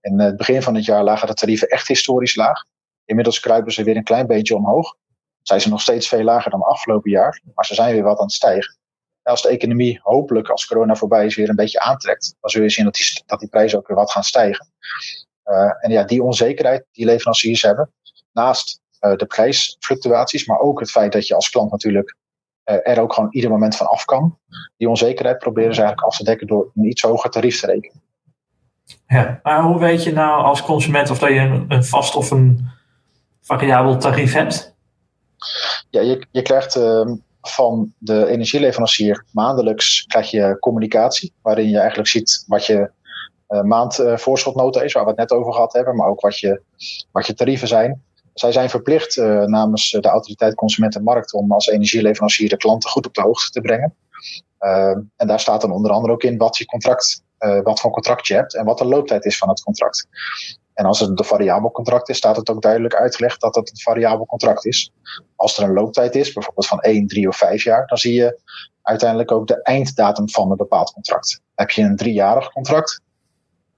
In 0.00 0.20
het 0.20 0.36
begin 0.36 0.62
van 0.62 0.74
het 0.74 0.84
jaar 0.84 1.04
lagen 1.04 1.26
de 1.26 1.34
tarieven 1.34 1.68
echt 1.68 1.88
historisch 1.88 2.34
laag. 2.34 2.64
Inmiddels 3.04 3.40
kruipen 3.40 3.72
ze 3.72 3.82
weer 3.82 3.96
een 3.96 4.04
klein 4.04 4.26
beetje 4.26 4.56
omhoog. 4.56 4.96
Zijn 5.42 5.60
ze 5.60 5.68
nog 5.68 5.80
steeds 5.80 6.08
veel 6.08 6.22
lager 6.22 6.50
dan 6.50 6.62
afgelopen 6.62 7.10
jaar, 7.10 7.40
maar 7.54 7.66
ze 7.66 7.74
zijn 7.74 7.94
weer 7.94 8.02
wat 8.02 8.18
aan 8.18 8.24
het 8.24 8.34
stijgen. 8.34 8.76
als 9.22 9.42
de 9.42 9.48
economie 9.48 10.00
hopelijk, 10.02 10.48
als 10.48 10.66
corona 10.66 10.94
voorbij 10.94 11.26
is, 11.26 11.36
weer 11.36 11.48
een 11.48 11.56
beetje 11.56 11.80
aantrekt, 11.80 12.36
dan 12.40 12.50
zul 12.50 12.62
je 12.62 12.70
zien 12.70 12.84
dat 12.84 12.94
die, 12.94 13.22
dat 13.26 13.46
prijzen 13.50 13.78
ook 13.78 13.88
weer 13.88 13.96
wat 13.96 14.10
gaan 14.10 14.24
stijgen. 14.24 14.66
Uh, 15.44 15.72
en 15.80 15.90
ja, 15.90 16.04
die 16.04 16.22
onzekerheid 16.22 16.84
die 16.92 17.04
leveranciers 17.04 17.62
hebben, 17.62 17.92
naast 18.32 18.80
de 19.00 19.26
prijsfluctuaties, 19.26 20.46
maar 20.46 20.58
ook 20.58 20.80
het 20.80 20.90
feit 20.90 21.12
dat 21.12 21.26
je 21.26 21.34
als 21.34 21.50
klant 21.50 21.70
natuurlijk 21.70 22.16
er 22.64 23.00
ook 23.00 23.12
gewoon 23.12 23.30
ieder 23.30 23.50
moment 23.50 23.76
van 23.76 23.86
af 23.86 24.04
kan. 24.04 24.38
Die 24.76 24.88
onzekerheid 24.88 25.38
proberen 25.38 25.74
ze 25.74 25.80
eigenlijk 25.80 26.10
af 26.10 26.16
te 26.16 26.24
dekken 26.24 26.46
door 26.46 26.70
een 26.74 26.84
iets 26.84 27.02
hoger 27.02 27.30
tarief 27.30 27.60
te 27.60 27.66
rekenen. 27.66 28.02
Ja, 29.06 29.40
maar 29.42 29.62
hoe 29.62 29.78
weet 29.78 30.02
je 30.02 30.12
nou 30.12 30.42
als 30.42 30.62
consument 30.62 31.10
of 31.10 31.18
dat 31.18 31.28
je 31.28 31.38
een, 31.38 31.64
een 31.68 31.84
vast 31.84 32.16
of 32.16 32.30
een 32.30 32.68
variabel 33.40 33.96
tarief 33.96 34.32
hebt? 34.32 34.74
Ja, 35.90 36.00
je, 36.00 36.26
je 36.30 36.42
krijgt 36.42 36.76
uh, 36.76 37.10
van 37.40 37.92
de 37.98 38.26
energieleverancier 38.26 39.24
maandelijks 39.30 40.04
krijg 40.06 40.30
je 40.30 40.56
communicatie, 40.60 41.32
waarin 41.42 41.68
je 41.68 41.78
eigenlijk 41.78 42.08
ziet 42.08 42.44
wat 42.46 42.66
je 42.66 42.90
uh, 43.48 43.62
maand 43.62 43.98
uh, 43.98 44.16
voorschotnota 44.16 44.82
is, 44.82 44.92
waar 44.92 45.02
we 45.02 45.08
het 45.08 45.18
net 45.18 45.32
over 45.32 45.52
gehad 45.52 45.72
hebben, 45.72 45.96
maar 45.96 46.08
ook 46.08 46.20
wat 46.20 46.38
je, 46.38 46.62
wat 47.12 47.26
je 47.26 47.34
tarieven 47.34 47.68
zijn. 47.68 48.02
Zij 48.34 48.52
zijn 48.52 48.70
verplicht 48.70 49.16
namens 49.46 49.90
de 49.90 50.08
autoriteit 50.08 50.54
Consumentenmarkt 50.54 51.32
om 51.32 51.52
als 51.52 51.66
energieleverancier 51.66 52.48
de 52.48 52.56
klanten 52.56 52.90
goed 52.90 53.06
op 53.06 53.14
de 53.14 53.22
hoogte 53.22 53.50
te 53.50 53.60
brengen. 53.60 53.94
en 55.16 55.26
daar 55.26 55.40
staat 55.40 55.60
dan 55.60 55.72
onder 55.72 55.90
andere 55.90 56.12
ook 56.12 56.22
in 56.22 56.38
wat, 56.38 56.58
je 56.58 56.64
contract, 56.64 57.22
wat 57.62 57.80
voor 57.80 57.90
contract 57.90 58.26
je 58.26 58.34
hebt 58.34 58.54
en 58.54 58.64
wat 58.64 58.78
de 58.78 58.84
looptijd 58.84 59.24
is 59.24 59.38
van 59.38 59.48
het 59.48 59.62
contract. 59.62 60.06
En 60.74 60.84
als 60.84 61.00
het 61.00 61.18
een 61.18 61.24
variabel 61.24 61.70
contract 61.70 62.08
is, 62.08 62.16
staat 62.16 62.36
het 62.36 62.50
ook 62.50 62.62
duidelijk 62.62 62.94
uitgelegd 62.94 63.40
dat 63.40 63.54
het 63.54 63.70
een 63.70 63.78
variabel 63.78 64.26
contract 64.26 64.66
is. 64.66 64.92
Als 65.36 65.58
er 65.58 65.64
een 65.64 65.72
looptijd 65.72 66.14
is, 66.14 66.32
bijvoorbeeld 66.32 66.66
van 66.66 66.80
1, 66.80 67.06
3 67.06 67.28
of 67.28 67.36
5 67.36 67.64
jaar, 67.64 67.86
dan 67.86 67.98
zie 67.98 68.14
je 68.14 68.40
uiteindelijk 68.82 69.32
ook 69.32 69.46
de 69.46 69.62
einddatum 69.62 70.28
van 70.28 70.50
een 70.50 70.56
bepaald 70.56 70.92
contract. 70.92 71.40
Heb 71.54 71.70
je 71.70 71.82
een 71.82 71.96
driejarig 71.96 72.52
contract, 72.52 73.00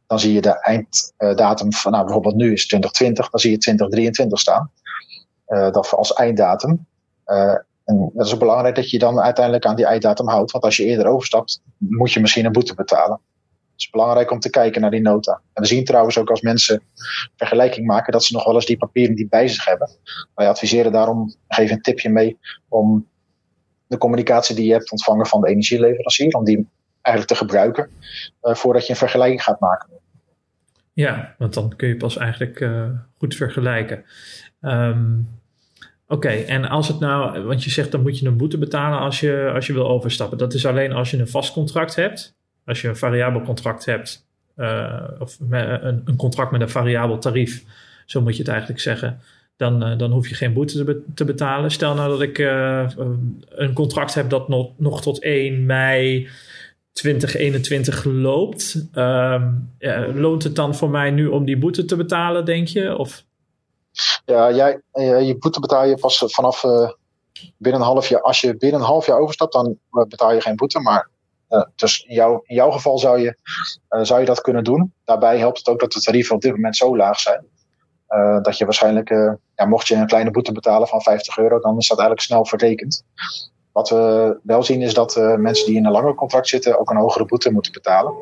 dan 0.06 0.18
zie 0.18 0.32
je 0.32 0.40
de 0.40 0.60
einddatum 0.60 1.72
van, 1.72 1.92
nou 1.92 2.04
bijvoorbeeld 2.04 2.34
nu 2.34 2.52
is 2.52 2.66
2020, 2.66 3.30
dan 3.30 3.40
zie 3.40 3.50
je 3.50 3.58
2023 3.58 4.38
staan. 4.38 4.70
Uh, 5.48 5.70
dat 5.70 5.90
als 5.90 6.12
einddatum. 6.12 6.86
Uh, 7.26 7.56
en 7.84 8.10
dat 8.14 8.26
is 8.26 8.36
belangrijk 8.36 8.74
dat 8.74 8.90
je 8.90 8.98
dan 8.98 9.20
uiteindelijk 9.20 9.66
aan 9.66 9.76
die 9.76 9.86
einddatum 9.86 10.28
houdt. 10.28 10.50
Want 10.50 10.64
als 10.64 10.76
je 10.76 10.84
eerder 10.84 11.06
overstapt, 11.06 11.60
moet 11.78 12.12
je 12.12 12.20
misschien 12.20 12.44
een 12.44 12.52
boete 12.52 12.74
betalen. 12.74 13.20
Het 13.72 13.82
is 13.82 13.90
belangrijk 13.90 14.30
om 14.30 14.38
te 14.38 14.50
kijken 14.50 14.80
naar 14.80 14.90
die 14.90 15.00
nota. 15.00 15.40
En 15.52 15.62
we 15.62 15.68
zien 15.68 15.84
trouwens 15.84 16.18
ook 16.18 16.30
als 16.30 16.40
mensen 16.40 16.82
vergelijking 17.36 17.86
maken 17.86 18.12
dat 18.12 18.24
ze 18.24 18.32
nog 18.32 18.44
wel 18.44 18.54
eens 18.54 18.66
die 18.66 18.76
papieren 18.76 19.14
die 19.14 19.28
bij 19.28 19.48
zich 19.48 19.64
hebben. 19.64 19.90
Wij 20.34 20.48
adviseren 20.48 20.92
daarom, 20.92 21.34
geef 21.48 21.70
een 21.70 21.80
tipje 21.80 22.08
mee 22.08 22.38
om 22.68 23.08
de 23.86 23.98
communicatie 23.98 24.54
die 24.54 24.66
je 24.66 24.72
hebt 24.72 24.90
ontvangen 24.90 25.26
van 25.26 25.40
de 25.40 25.48
energieleverancier, 25.48 26.36
om 26.36 26.44
die 26.44 26.68
eigenlijk 27.04 27.26
te 27.26 27.44
gebruiken 27.44 27.90
uh, 28.42 28.54
voordat 28.54 28.86
je 28.86 28.90
een 28.90 28.98
vergelijking 28.98 29.42
gaat 29.42 29.60
maken. 29.60 29.88
Ja, 30.92 31.34
want 31.38 31.54
dan 31.54 31.76
kun 31.76 31.88
je 31.88 31.96
pas 31.96 32.16
eigenlijk 32.16 32.60
uh, 32.60 32.86
goed 33.18 33.34
vergelijken. 33.34 34.04
Um, 34.60 35.28
Oké, 36.08 36.28
en 36.28 36.68
als 36.68 36.88
het 36.88 37.00
nou, 37.00 37.42
want 37.42 37.64
je 37.64 37.70
zegt 37.70 37.92
dan 37.92 38.02
moet 38.02 38.18
je 38.18 38.26
een 38.26 38.36
boete 38.36 38.58
betalen 38.58 38.98
als 38.98 39.20
je, 39.20 39.50
als 39.54 39.66
je 39.66 39.72
wil 39.72 39.88
overstappen. 39.88 40.38
Dat 40.38 40.54
is 40.54 40.66
alleen 40.66 40.92
als 40.92 41.10
je 41.10 41.18
een 41.18 41.28
vast 41.28 41.52
contract 41.52 41.94
hebt. 41.94 42.36
Als 42.66 42.80
je 42.80 42.88
een 42.88 42.96
variabel 42.96 43.40
contract 43.40 43.84
hebt, 43.84 44.26
uh, 44.56 45.02
of 45.18 45.38
een, 45.50 46.02
een, 46.04 46.16
contract 46.16 46.50
met 46.50 46.60
een 46.60 46.68
variabel 46.68 47.18
tarief, 47.18 47.64
zo 48.06 48.20
moet 48.20 48.36
je 48.36 48.42
het 48.42 48.50
eigenlijk 48.50 48.80
zeggen, 48.80 49.20
dan, 49.56 49.98
dan 49.98 50.10
hoef 50.10 50.28
je 50.28 50.34
geen 50.34 50.52
boete 50.52 51.02
te, 51.14 51.24
betalen. 51.24 51.70
Stel 51.70 51.94
nou 51.94 52.08
dat 52.08 52.20
ik 52.20 52.38
een 53.48 53.72
contract 53.74 54.14
heb 54.14 54.30
dat 54.30 54.48
nog, 54.48 54.70
nog 54.76 55.02
tot 55.02 55.22
1 55.22 55.66
mei 55.66 56.28
2021 56.94 58.04
loopt. 58.04 58.86
Um, 58.94 59.70
loont 60.14 60.42
het 60.42 60.56
dan 60.56 60.74
voor 60.74 60.90
mij 60.90 61.10
nu 61.10 61.26
om 61.26 61.44
die 61.44 61.58
boete 61.58 61.84
te 61.84 61.96
betalen, 61.96 62.44
denk 62.44 62.68
je? 62.68 62.96
Of? 62.96 63.24
Ja, 64.24 64.52
jij, 64.52 64.80
je 65.26 65.36
boete 65.38 65.60
betaal 65.60 65.84
je 65.84 65.98
pas 65.98 66.24
vanaf 66.26 66.62
binnen 67.56 67.80
een 67.80 67.86
half 67.86 68.08
jaar. 68.08 68.20
Als 68.20 68.40
je 68.40 68.56
binnen 68.56 68.80
een 68.80 68.86
half 68.86 69.06
jaar 69.06 69.18
overstapt, 69.18 69.52
dan 69.52 69.78
betaal 69.90 70.32
je 70.32 70.40
geen 70.40 70.56
boete. 70.56 70.80
Maar 70.80 71.10
dus 71.76 72.02
in, 72.02 72.14
jou, 72.14 72.40
in 72.42 72.54
jouw 72.54 72.70
geval 72.70 72.98
zou 72.98 73.20
je, 73.20 73.36
zou 73.88 74.20
je 74.20 74.26
dat 74.26 74.40
kunnen 74.40 74.64
doen. 74.64 74.92
Daarbij 75.04 75.38
helpt 75.38 75.58
het 75.58 75.68
ook 75.68 75.80
dat 75.80 75.92
de 75.92 76.00
tarieven 76.00 76.34
op 76.34 76.40
dit 76.40 76.52
moment 76.52 76.76
zo 76.76 76.96
laag 76.96 77.20
zijn. 77.20 77.46
Dat 78.42 78.58
je 78.58 78.64
waarschijnlijk, 78.64 79.08
ja, 79.54 79.64
mocht 79.66 79.88
je 79.88 79.94
een 79.94 80.06
kleine 80.06 80.30
boete 80.30 80.52
betalen 80.52 80.88
van 80.88 81.02
50 81.02 81.38
euro, 81.38 81.60
dan 81.60 81.78
is 81.78 81.88
dat 81.88 81.98
eigenlijk 81.98 82.26
snel 82.26 82.46
verrekend. 82.46 83.04
Wat 83.74 83.88
we 83.88 84.36
wel 84.42 84.62
zien 84.62 84.82
is 84.82 84.94
dat 84.94 85.16
mensen 85.36 85.66
die 85.66 85.76
in 85.76 85.86
een 85.86 85.92
langer 85.92 86.14
contract 86.14 86.48
zitten 86.48 86.78
ook 86.78 86.90
een 86.90 86.96
hogere 86.96 87.24
boete 87.24 87.52
moeten 87.52 87.72
betalen. 87.72 88.14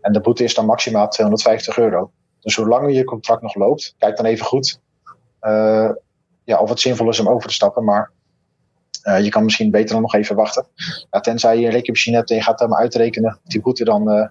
En 0.00 0.12
de 0.12 0.20
boete 0.20 0.44
is 0.44 0.54
dan 0.54 0.66
maximaal 0.66 1.08
250 1.08 1.78
euro. 1.78 2.10
Dus 2.40 2.56
hoe 2.56 2.68
langer 2.68 2.90
je 2.90 3.04
contract 3.04 3.42
nog 3.42 3.54
loopt, 3.54 3.94
kijk 3.98 4.16
dan 4.16 4.26
even 4.26 4.46
goed 4.46 4.80
ja, 6.44 6.58
of 6.58 6.68
het 6.68 6.80
zinvol 6.80 7.08
is 7.08 7.20
om 7.20 7.28
over 7.28 7.48
te 7.48 7.54
stappen. 7.54 7.84
Maar 7.84 8.10
uh, 9.04 9.24
je 9.24 9.28
kan 9.28 9.44
misschien 9.44 9.70
beter 9.70 9.92
dan 9.92 10.02
nog 10.02 10.14
even 10.14 10.36
wachten. 10.36 10.66
Ja, 11.10 11.20
tenzij 11.20 11.58
je 11.58 11.66
een 11.66 11.72
rekenmachine 11.72 12.16
hebt 12.16 12.30
en 12.30 12.36
je 12.36 12.42
gaat 12.42 12.60
hem 12.60 12.74
uitrekenen 12.74 13.40
die 13.44 13.60
boete 13.60 13.84
dan, 13.84 14.12
uh, 14.12 14.28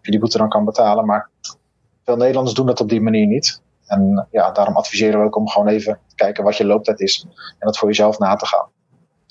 je 0.00 0.10
die 0.10 0.20
boete 0.20 0.38
dan 0.38 0.48
kan 0.48 0.64
betalen. 0.64 1.06
Maar 1.06 1.30
veel 2.04 2.16
Nederlanders 2.16 2.56
doen 2.56 2.66
dat 2.66 2.80
op 2.80 2.88
die 2.88 3.00
manier 3.00 3.26
niet. 3.26 3.62
En 3.86 4.26
ja, 4.30 4.50
daarom 4.50 4.76
adviseren 4.76 5.20
we 5.20 5.26
ook 5.26 5.36
om 5.36 5.48
gewoon 5.48 5.68
even 5.68 6.00
te 6.06 6.14
kijken 6.14 6.44
wat 6.44 6.56
je 6.56 6.64
looptijd 6.64 7.00
is. 7.00 7.26
En 7.28 7.66
dat 7.66 7.78
voor 7.78 7.88
jezelf 7.88 8.18
na 8.18 8.36
te 8.36 8.46
gaan. 8.46 8.68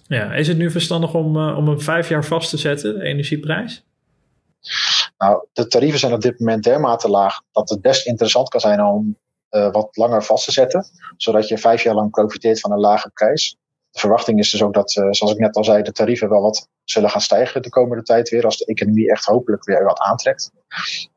Ja, 0.07 0.33
is 0.33 0.47
het 0.47 0.57
nu 0.57 0.71
verstandig 0.71 1.13
om, 1.13 1.37
uh, 1.37 1.57
om 1.57 1.67
een 1.67 1.81
vijf 1.81 2.09
jaar 2.09 2.25
vast 2.25 2.49
te 2.49 2.57
zetten, 2.57 2.99
de 2.99 3.03
energieprijs? 3.03 3.85
Nou, 5.17 5.47
de 5.53 5.67
tarieven 5.67 5.99
zijn 5.99 6.13
op 6.13 6.21
dit 6.21 6.39
moment 6.39 6.63
dermate 6.63 7.09
laag 7.09 7.41
dat 7.51 7.69
het 7.69 7.81
best 7.81 8.05
interessant 8.05 8.49
kan 8.49 8.59
zijn 8.59 8.83
om 8.83 9.17
uh, 9.51 9.71
wat 9.71 9.97
langer 9.97 10.23
vast 10.23 10.45
te 10.45 10.51
zetten. 10.51 10.85
Zodat 11.17 11.47
je 11.47 11.57
vijf 11.57 11.83
jaar 11.83 11.95
lang 11.95 12.09
profiteert 12.11 12.59
van 12.59 12.71
een 12.71 12.79
lage 12.79 13.09
prijs 13.09 13.57
de 13.95 14.01
verwachting 14.01 14.39
is 14.39 14.51
dus 14.51 14.63
ook 14.63 14.73
dat, 14.73 14.95
uh, 14.95 15.07
zoals 15.09 15.33
ik 15.33 15.39
net 15.39 15.55
al 15.55 15.63
zei, 15.63 15.83
de 15.83 15.91
tarieven 15.91 16.29
wel 16.29 16.41
wat 16.41 16.69
zullen 16.83 17.09
gaan 17.09 17.21
stijgen 17.21 17.61
de 17.61 17.69
komende 17.69 18.03
tijd 18.03 18.29
weer, 18.29 18.45
als 18.45 18.57
de 18.57 18.65
economie 18.65 19.11
echt 19.11 19.25
hopelijk 19.25 19.63
weer 19.63 19.83
wat 19.83 19.99
aantrekt. 19.99 20.51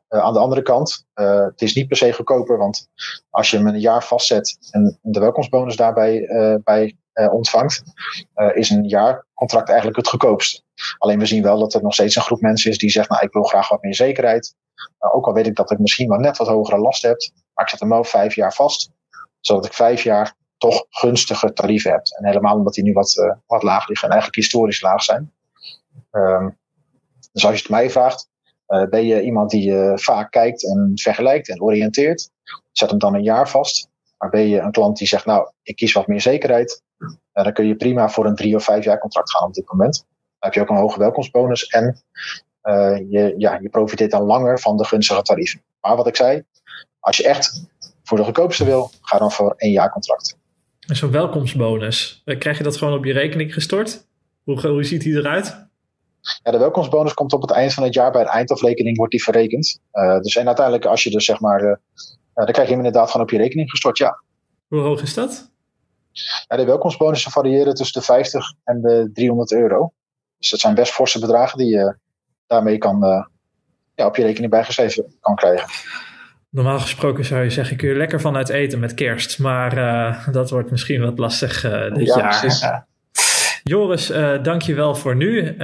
Aan 0.07 0.33
de 0.33 0.39
andere 0.39 0.61
kant, 0.61 1.05
uh, 1.15 1.45
het 1.45 1.61
is 1.61 1.75
niet 1.75 1.87
per 1.87 1.97
se 1.97 2.13
goedkoper, 2.13 2.57
want 2.57 2.87
als 3.29 3.51
je 3.51 3.57
hem 3.57 3.67
een 3.67 3.79
jaar 3.79 4.03
vastzet 4.03 4.57
en 4.71 4.99
de 5.01 5.19
welkomstbonus 5.19 5.75
daarbij 5.75 6.27
bij, 6.63 6.97
ontvangt, 7.31 7.83
is 8.53 8.69
een 8.69 8.83
jaarcontract 8.83 9.67
eigenlijk 9.67 9.97
het 9.97 10.07
goedkoopste. 10.07 10.61
Alleen 10.97 11.19
we 11.19 11.25
zien 11.25 11.43
wel 11.43 11.59
dat 11.59 11.73
er 11.73 11.81
nog 11.81 11.93
steeds 11.93 12.15
een 12.15 12.21
groep 12.21 12.41
mensen 12.41 12.71
is 12.71 12.77
die 12.77 12.89
zegt, 12.89 13.09
nou 13.09 13.25
ik 13.25 13.33
wil 13.33 13.43
graag 13.43 13.69
wat 13.69 13.81
meer 13.81 13.95
zekerheid. 13.95 14.55
ook 14.97 15.25
al 15.25 15.33
weet 15.33 15.47
ik 15.47 15.55
dat 15.55 15.71
ik 15.71 15.79
misschien 15.79 16.09
wel 16.09 16.19
net 16.19 16.37
wat 16.37 16.47
hogere 16.47 16.77
last 16.77 17.01
heb, 17.01 17.17
maar 17.53 17.63
ik 17.63 17.69
zet 17.69 17.79
hem 17.79 17.89
wel 17.89 18.03
vijf 18.03 18.35
jaar 18.35 18.53
vast, 18.53 18.91
zodat 19.39 19.65
ik 19.65 19.73
vijf 19.73 20.03
jaar 20.03 20.33
toch 20.57 20.85
gunstige 20.89 21.53
tarieven 21.53 21.91
hebt. 21.91 22.17
En 22.17 22.25
helemaal 22.25 22.55
omdat 22.55 22.73
die 22.73 22.83
nu 22.83 22.93
wat, 22.93 23.15
uh, 23.15 23.33
wat 23.45 23.63
laag 23.63 23.87
liggen 23.87 24.07
en 24.07 24.13
eigenlijk 24.13 24.43
historisch 24.43 24.81
laag 24.81 25.03
zijn. 25.03 25.33
Um, 26.11 26.57
dus 27.31 27.45
als 27.45 27.55
je 27.55 27.61
het 27.61 27.69
mij 27.69 27.89
vraagt, 27.89 28.29
ben 28.89 29.05
je 29.05 29.21
iemand 29.21 29.49
die 29.49 29.69
uh, 29.69 29.91
vaak 29.95 30.31
kijkt 30.31 30.65
en 30.65 30.91
vergelijkt 30.93 31.49
en 31.49 31.61
oriënteert, 31.61 32.29
zet 32.71 32.89
hem 32.89 32.99
dan 32.99 33.13
een 33.13 33.23
jaar 33.23 33.49
vast. 33.49 33.88
Maar 34.19 34.29
ben 34.29 34.47
je 34.47 34.59
een 34.59 34.71
klant 34.71 34.97
die 34.97 35.07
zegt, 35.07 35.25
nou, 35.25 35.51
ik 35.63 35.75
kies 35.75 35.93
wat 35.93 36.07
meer 36.07 36.21
zekerheid, 36.21 36.83
dan 37.33 37.53
kun 37.53 37.67
je 37.67 37.75
prima 37.75 38.09
voor 38.09 38.25
een 38.25 38.35
drie 38.35 38.55
of 38.55 38.63
vijf 38.63 38.83
jaar 38.83 38.99
contract 38.99 39.31
gaan 39.31 39.47
op 39.47 39.53
dit 39.53 39.71
moment. 39.71 40.05
Dan 40.05 40.35
heb 40.39 40.53
je 40.53 40.61
ook 40.61 40.69
een 40.69 40.75
hoge 40.75 40.99
welkomstbonus 40.99 41.67
en 41.67 42.03
je, 43.09 43.33
ja, 43.37 43.59
je 43.61 43.69
profiteert 43.69 44.11
dan 44.11 44.23
langer 44.23 44.59
van 44.59 44.77
de 44.77 44.85
gunstige 44.85 45.21
tarieven. 45.21 45.61
Maar 45.81 45.95
wat 45.95 46.07
ik 46.07 46.15
zei, 46.15 46.43
als 46.99 47.17
je 47.17 47.27
echt 47.27 47.69
voor 48.03 48.17
de 48.17 48.23
goedkoopste 48.23 48.65
wil, 48.65 48.91
ga 49.01 49.17
dan 49.17 49.31
voor 49.31 49.53
één 49.57 49.71
jaar 49.71 49.91
contract. 49.91 50.37
Zo'n 50.79 51.11
welkomstbonus. 51.11 52.21
Eh, 52.25 52.39
krijg 52.39 52.57
je 52.57 52.63
dat 52.63 52.77
gewoon 52.77 52.93
op 52.93 53.05
je 53.05 53.13
rekening 53.13 53.53
gestort? 53.53 54.07
Hoe, 54.43 54.67
hoe 54.67 54.83
ziet 54.83 55.01
die 55.01 55.15
eruit? 55.15 55.67
Ja, 56.43 56.51
de 56.51 56.57
welkomstbonus 56.57 57.13
komt 57.13 57.33
op 57.33 57.41
het 57.41 57.51
eind 57.51 57.73
van 57.73 57.83
het 57.83 57.93
jaar 57.93 58.11
bij 58.11 58.23
de 58.23 58.29
eindafrekening 58.29 58.97
wordt 58.97 59.11
die 59.11 59.23
verrekend. 59.23 59.79
Uh, 59.93 60.19
dus 60.19 60.35
en 60.35 60.47
uiteindelijk 60.47 60.85
als 60.85 61.03
je 61.03 61.09
dus 61.09 61.25
zeg 61.25 61.39
maar, 61.39 61.63
uh, 61.63 61.75
dan 62.45 62.53
krijg 62.53 62.67
je 62.67 62.75
hem 62.75 62.85
inderdaad 62.85 63.11
gewoon 63.11 63.25
op 63.25 63.31
je 63.31 63.37
rekening 63.37 63.69
gestort, 63.69 63.97
ja. 63.97 64.23
Hoe 64.67 64.79
hoog 64.79 65.01
is 65.01 65.13
dat? 65.13 65.51
Ja, 66.47 66.57
de 66.57 66.65
welkomstbonussen 66.65 67.31
variëren 67.31 67.73
tussen 67.73 67.99
de 67.99 68.05
50 68.05 68.53
en 68.63 68.81
de 68.81 69.09
300 69.13 69.51
euro. 69.51 69.93
Dus 70.37 70.49
dat 70.49 70.59
zijn 70.59 70.75
best 70.75 70.91
forse 70.91 71.19
bedragen 71.19 71.57
die 71.57 71.67
je 71.67 71.97
daarmee 72.47 72.77
kan, 72.77 73.27
ja, 73.95 74.05
op 74.05 74.15
je 74.15 74.23
rekening 74.23 74.51
bijgeschreven 74.51 75.17
kan 75.19 75.35
krijgen. 75.35 75.67
Normaal 76.49 76.79
gesproken 76.79 77.25
zou 77.25 77.43
je 77.43 77.49
zeggen, 77.49 77.77
kun 77.77 77.89
je 77.89 77.95
lekker 77.95 78.21
van 78.21 78.35
uit 78.35 78.49
eten 78.49 78.79
met 78.79 78.93
kerst. 78.93 79.39
Maar 79.39 79.77
uh, 79.77 80.27
dat 80.27 80.49
wordt 80.49 80.71
misschien 80.71 81.01
wat 81.01 81.19
lastig 81.19 81.65
uh, 81.65 81.93
dit 81.93 82.07
ja, 82.07 82.17
jaar. 82.17 82.45
Uh, 82.45 82.77
Joris, 83.69 84.07
dank 84.41 84.61
je 84.61 84.73
wel 84.73 84.95
voor 84.95 85.15
nu. 85.15 85.57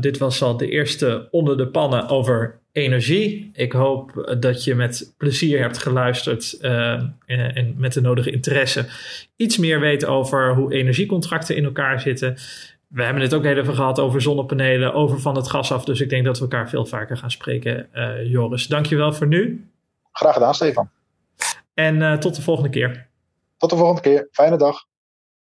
dit 0.00 0.18
was 0.18 0.42
al 0.42 0.56
de 0.56 0.68
eerste 0.68 1.28
onder 1.30 1.56
de 1.56 1.68
pannen 1.68 2.08
over 2.08 2.60
energie. 2.72 3.50
Ik 3.52 3.72
hoop 3.72 4.36
dat 4.40 4.64
je 4.64 4.74
met 4.74 5.14
plezier 5.16 5.60
hebt 5.60 5.78
geluisterd 5.78 6.58
en, 6.60 7.18
en 7.26 7.74
met 7.76 7.92
de 7.92 8.00
nodige 8.00 8.30
interesse 8.30 8.86
iets 9.36 9.58
meer 9.58 9.80
weet 9.80 10.04
over 10.04 10.54
hoe 10.54 10.72
energiecontracten 10.72 11.56
in 11.56 11.64
elkaar 11.64 12.00
zitten. 12.00 12.36
We 12.88 13.02
hebben 13.02 13.22
het 13.22 13.34
ook 13.34 13.44
even 13.44 13.74
gehad 13.74 13.98
over 13.98 14.20
zonnepanelen, 14.22 14.94
over 14.94 15.20
van 15.20 15.36
het 15.36 15.48
gas 15.48 15.72
af. 15.72 15.84
Dus 15.84 16.00
ik 16.00 16.08
denk 16.08 16.24
dat 16.24 16.36
we 16.36 16.42
elkaar 16.42 16.68
veel 16.68 16.86
vaker 16.86 17.16
gaan 17.16 17.30
spreken. 17.30 17.88
Joris, 18.24 18.66
dank 18.66 18.86
je 18.86 18.96
wel 18.96 19.12
voor 19.12 19.26
nu. 19.26 19.68
Graag 20.12 20.32
gedaan, 20.32 20.54
Stefan. 20.54 20.90
En 21.74 21.96
uh, 21.96 22.16
tot 22.16 22.36
de 22.36 22.42
volgende 22.42 22.70
keer. 22.70 23.06
Tot 23.56 23.70
de 23.70 23.76
volgende 23.76 24.00
keer. 24.00 24.28
Fijne 24.30 24.56
dag. 24.56 24.88